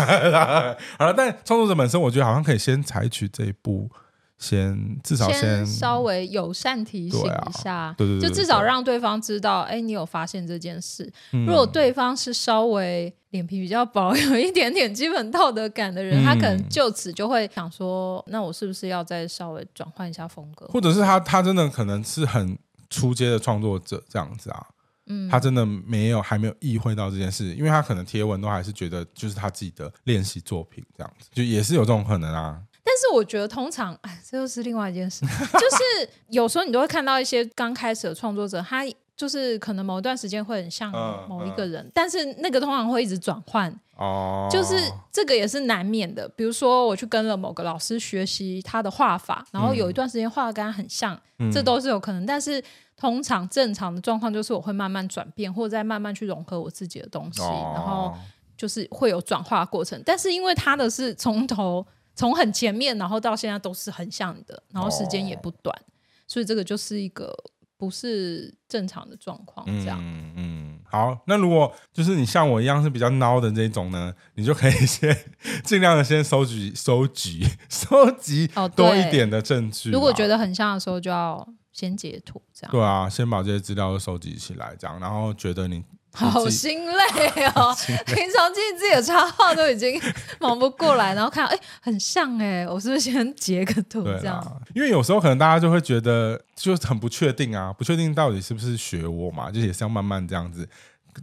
[0.98, 3.90] 好了，但创作者本身，我觉得好像可以先采取这一步。
[4.38, 11.10] 先至少先，先稍微友善提醒一下，对对对，就至少让对方知道，哎，你有发现这件事。
[11.30, 20.66] 如果对方是稍微脸皮比较薄，有一点点基本道德感的人，他可能就此就会想说，那我是不是要再稍微转换一下风格？
[20.66, 22.58] 或者是他他真的可能是很
[22.90, 24.66] 出街的创作者这样子啊，
[25.06, 32.60] 嗯，他真的没有还没有意会到这件事，因为他可能贴文都还是觉得就是他自己的练习作品这样子，就也是有这种可能啊。
[32.84, 35.26] 但是我觉得，通常，哎，这又是另外一件事。
[35.26, 38.84] 就是有时候你都会看到一些刚开始的创作者，他
[39.16, 40.92] 就是可能某一段时间会很像
[41.28, 43.74] 某一个人，嗯嗯、但是那个通常会一直转换。
[43.96, 44.76] 哦，就是
[45.10, 46.28] 这个也是难免的。
[46.36, 52.24] 比如说，我去跟了某个老师学习他的画法，然后有一段时间画的跟他很像，嗯，这都是有可能。
[52.24, 52.62] 但是
[52.96, 58.14] 通常正常的状况就是我会慢慢转变，或者再慢慢去融合我自己的东西，哦、然后
[58.56, 60.02] 就是会有转化过程。
[60.04, 61.86] 但是因为他的是从头。
[62.18, 65.84] 从很前面，然后到现在都是很像的，然后时间也不短，哦，
[66.26, 67.30] 所以这个就是一个
[67.76, 69.66] 不是正常的状况。
[69.66, 75.14] 这样，嗯嗯，好，那如果就是你像我一样是比较孬的这种呢，你就可以先
[75.62, 79.92] 尽量的先收集、收集、收集多一点的证据，哦。
[79.92, 82.72] 如果觉得很像的时候，就要先截图，这样。
[82.72, 85.84] 对啊，先把这些资料都收集起来，这样，然后觉得你。
[86.16, 90.00] 好心累哦， 平常自己自己的插画都已经
[90.40, 94.62] 忙不过来， 然后看到哎、欸、很像哎、欸，我是不是先截个图这样？
[94.74, 100.66] 因为有时候可能大家就会觉得就很不确定啊，不确定到底是不是学我嘛，就也是要慢慢这样子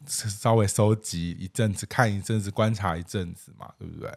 [0.05, 4.11] 稍微收集一阵子，看一阵子，观察一阵子嘛，对不对？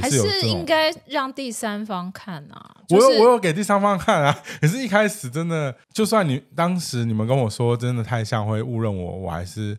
[0.00, 2.76] 还是应该让第三方看啊？
[2.90, 9.78] 我有我有给第三方看啊，可是一开始真的，就算你当时你们跟我说真的太像会误认我，我还是。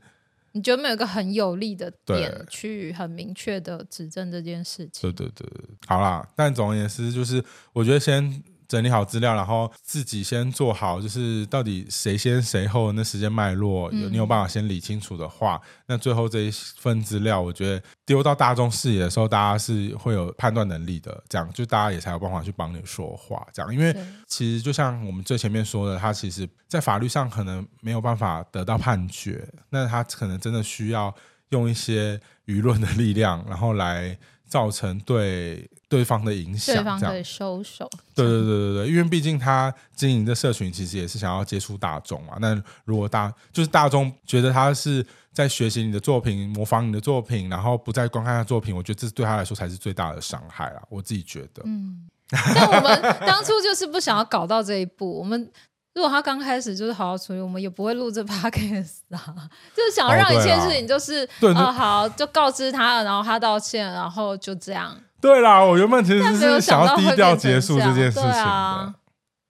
[0.55, 5.11] 你觉得没有一个很有力的点去很明确的指证这件事情？
[5.11, 5.47] 对对对，
[5.87, 6.23] 好啦。
[6.35, 7.43] 但总而言之，就是
[7.73, 8.43] 我觉得先
[8.73, 23.95] 整理好资料，然后自己先做好，就是到底谁先谁后，那时间脉络有你有办法先理清楚的话，嗯、那最后这一份资料，我觉得丢到大众视野的时候，大家是会有判断能力的，这样就大家也才有办法去帮你说话，这样，因为
[24.25, 31.13] 其实就像我们最前面说的，他其实在法律上可能没有办法得到判决，那他可能真的需要
[31.49, 34.17] 用一些舆论的力量，然后来。
[34.53, 37.89] 造成对对方的影响，对方收手。
[38.13, 42.37] 对对对对对，因为毕竟他经营的社群其实也是想要接触大众嘛。
[42.39, 50.83] 那如果大就是大众觉得他是在学习你的作品、模仿你的作品，然后不再观看他的作品，我觉得这对他来说才是最大的伤害啊！
[50.87, 51.63] 我自己觉得。
[51.65, 55.49] 嗯，但我们当初就是不想要搞到这一步，我们。
[55.93, 59.49] 如果他刚开始就是好好处理，我们也不会录这 podcast 啊。
[59.75, 64.95] 就是想要让一件事情，就是哦，啊、好，就告知他了，然后他道歉，然后就这样。
[65.21, 68.31] 对啦，我原本其实是想要低调结束这件事情的。
[68.31, 68.95] 对啊，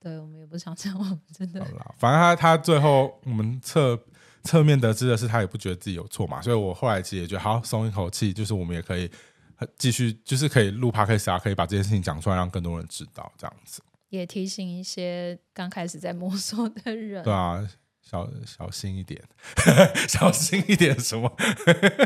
[0.02, 1.66] 对，我们也不想这样，我们真的。
[1.98, 3.98] 反正他他最后我们侧
[4.44, 9.10] 侧面得知的是，他也不觉得自己有错嘛，所以我后来其实也觉得好松一口气，就是我们也可以
[9.78, 13.82] 继续，就是可以录 podcast 啊，可以把这件事情讲出来，让更多人知道这样子。
[14.14, 17.68] 也提醒一些刚开始在摸索的人，对啊，
[18.00, 19.20] 小小心一点，
[20.08, 21.36] 小心一点什么？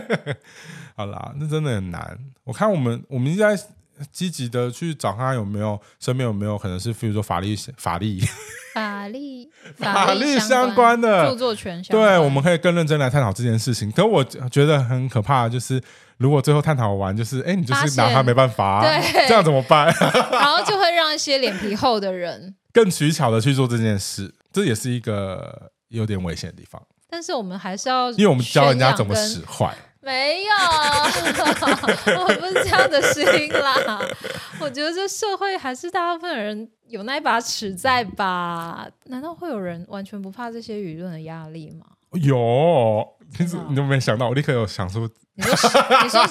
[0.95, 2.17] 好啦，那真的很难。
[2.45, 3.53] 我看我们我们应该
[4.09, 8.21] 积极的去找看有没有身边有没有可能是，比如说法律 法律
[8.73, 13.91] 法律法律相关的著作权，对，我们可以更认真来探讨这件事情。
[13.91, 15.83] 可我觉得很可怕，就是。
[16.17, 19.85] 如果最后探讨完，就是哎，你就是拿他没办法，啊，对，这样怎么办？
[20.31, 26.81] 然后就会让一些脸皮厚的人 更取巧的去做这件事，这也是一个有点危险的地方。
[27.09, 29.73] 但是我们还是要，因为我们教人家怎么使坏。
[30.01, 30.53] 没有，
[32.21, 33.99] 我不是这样的心啦。
[34.59, 38.87] 我觉得这社会还是大部分人有那一把尺在吧？
[39.05, 41.85] 难道会有人完全不怕这些舆论的压力吗？
[42.13, 43.05] 有，
[43.35, 45.09] 其实你都没想到，我立刻有想出。
[45.37, 45.69] 你说
[46.03, 46.27] 你说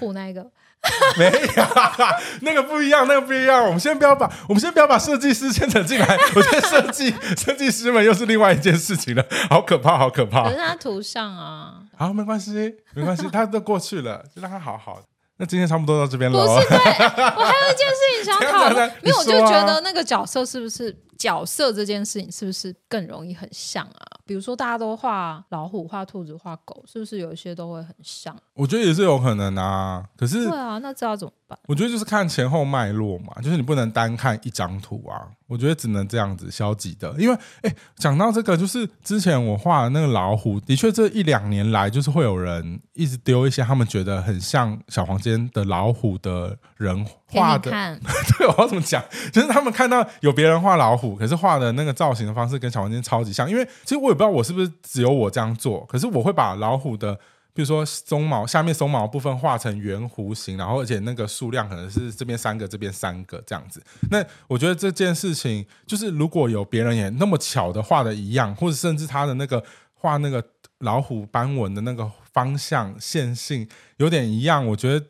[0.00, 0.50] 苦那个
[1.16, 1.64] 没有，
[2.42, 3.64] 那个不一样，那个不一样。
[3.64, 6.18] 我们先不要把我们先不要把设计师牵扯进来。
[6.34, 10.44] 我觉得设计设计师们又是另外一件事情了，好可怕，好可怕。
[10.44, 15.00] 可是他图上啊，好，没关系，没关系，他都过去了，就让他好好。
[15.38, 16.46] 那今天差不多到这边了。
[16.46, 24.06] 不是，对，我还有一件事情想 讨论，没有我就觉得那个角色是不是角色这件事情是不是更容易很像啊？
[24.26, 28.34] 比如说大家都画老虎、画兔子、画狗，是不是有一些都会很像？
[28.54, 30.04] 我觉得也是有可能啊。
[30.16, 31.58] 可是，对啊，那知道怎么办？
[31.66, 35.28] 我觉得就是看前后脉络嘛，就是你不能单看一张图啊。
[35.46, 47.70] 我觉得只能这样子消极的，因为哎，讲到这个，就是之前我画的那个老虎，的确这一两年来，就是会有人一直丢一些他们觉得很像小黄间的老虎的人画的。
[48.38, 49.02] 对，我要怎么讲？
[49.32, 53.50] 就是他们看到有别人画老虎，可是画的那个造型的方式跟小黄金超级像。
[53.50, 57.18] 因为其实我也不知道我是不是只有我这样做，可是我会把老虎的。
[57.56, 63.80] 比如说鬃毛下面鬃毛部分画成圆弧形，然后而且那个数量可能是这边三个，这边三个这样子。
[64.10, 69.62] 那我觉得这件事情就是如果有别人也那么巧的画的一样，或者甚至他的那个
[69.92, 70.44] 画那个
[70.80, 73.68] 老虎斑纹的那个方向线性
[73.98, 75.06] 有点一样，我觉得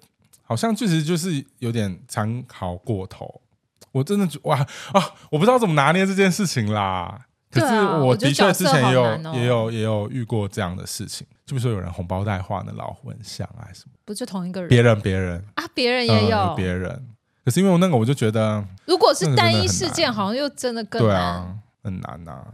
[0.55, 3.43] 好像确实就是有点参考过头。
[3.91, 4.57] 我真的觉哇
[4.93, 5.03] 啊，
[5.33, 7.27] 我不知道怎么拿捏这件事情啦。
[7.51, 11.27] 可是我的确之前也有也有也有遇过这样的事情。
[11.45, 13.93] 就比如说有人红包袋画的老虎很像啊，什么？
[14.05, 14.69] 不就同一个人？
[14.69, 17.07] 别人别人啊，别人也有别、嗯、人。
[17.45, 21.11] 可是因为我那个，我就觉得，如果是单一事件，好像又真的更难。
[21.11, 22.47] 对啊，很难呐、啊。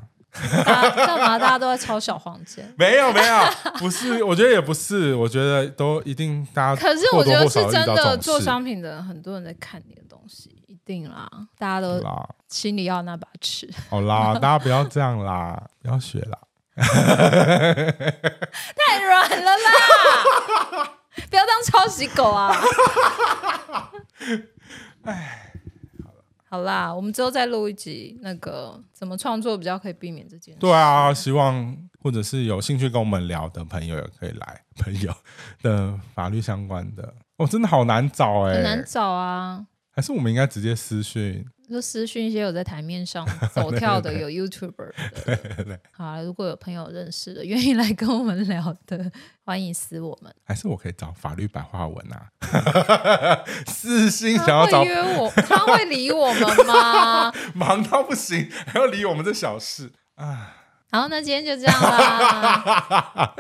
[0.65, 1.39] 干嘛？
[1.39, 2.65] 大家都在抄小黄间？
[2.79, 3.45] 没有没有，
[3.79, 6.81] 不是，我觉得也不是，我觉得都一定大家。
[6.83, 11.29] 可是我觉得是真的，做商品的人很多人在看你的东西，一定啦，
[11.59, 12.01] 大家都
[12.49, 13.69] 心里要那把尺。
[13.89, 16.39] 好啦， 大家不要这样啦，不要学啦。
[16.77, 16.87] 太
[19.03, 20.93] 软了啦！
[21.29, 22.57] 不要当抄袭狗啊！
[25.05, 25.50] 哎，
[26.51, 30.59] 好啦，我们之后再录一集，那个怎么创作比较可以避免这件事。
[30.59, 35.15] 对啊，希望或者是有兴趣跟我们聊的朋友也可以来，朋友
[35.63, 39.65] 的法律相关的，哦，真的好难找哎、欸，很难找啊！
[39.93, 41.47] 还是我们应该直接私讯。
[41.71, 44.93] 就私讯一些有在台面上 走跳的，有 YouTuber
[45.25, 45.81] 的。
[45.97, 49.11] 好，如果有朋友认识的，愿意来跟我们聊的，
[49.45, 50.35] 欢迎私我们。
[50.45, 52.27] 还是我可以找法律白话文啊？
[53.69, 57.33] 私信想要找约我，他会理我们吗？
[57.55, 60.57] 忙到不行，还要理我们这小事啊！
[60.91, 63.35] 好，那今天就这样啦。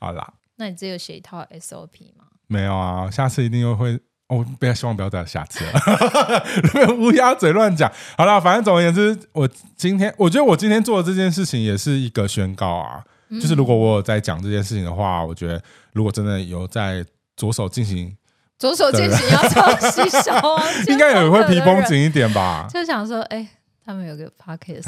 [0.00, 2.24] 好啦，那你只有写一套 SOP 吗？
[2.48, 4.00] 没有啊，下次一定又会。
[4.34, 6.92] 我、哦、不要，希望不要再有下次了。
[6.98, 7.90] 乌鸦嘴乱讲。
[8.16, 13.02] 好了，反正总而言之，我今天我觉得我今天做的这件事情也是一个宣告啊。
[13.28, 15.62] 嗯、就是如果我有在讲这件事情的话，我觉得
[15.92, 17.04] 如果真的有在
[17.36, 18.16] 左手进行，
[18.58, 20.32] 左手进行要做洗手，
[20.92, 22.66] 应该也会皮绷紧一点吧？
[22.72, 23.48] 就想说，哎、欸。
[23.84, 24.84] 他们有个 podcast，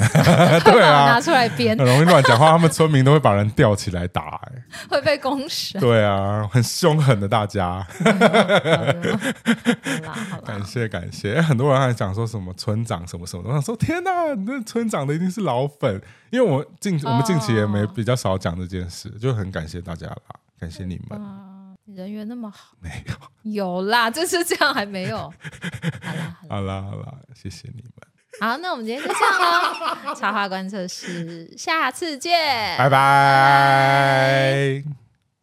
[0.63, 2.51] 对啊，拿出来编，很容易乱讲话。
[2.51, 5.79] 他们村民都会把人吊起来打，欸， 会被公审。
[5.79, 7.85] 对啊，很凶狠的大家。
[10.45, 14.11] 感谢感谢，很多人还讲说什么村长什么什么的，我想说天哪，
[14.45, 20.17] 那村长的一定是老粉，因为我近我们近期也没比较少讲这件事，就很感谢大家啦，
[20.59, 21.21] 感谢你们。
[21.95, 22.89] 人缘那么好，没
[23.43, 23.53] 有？
[23.53, 25.17] 有啦，就是这样，还没有。
[25.17, 25.31] 好
[26.13, 28.06] 啦好啦 好啦，谢谢你们。
[28.39, 30.13] 好，那我们今天就这样喽。
[30.15, 33.87] 插画观测室，下次见，拜拜。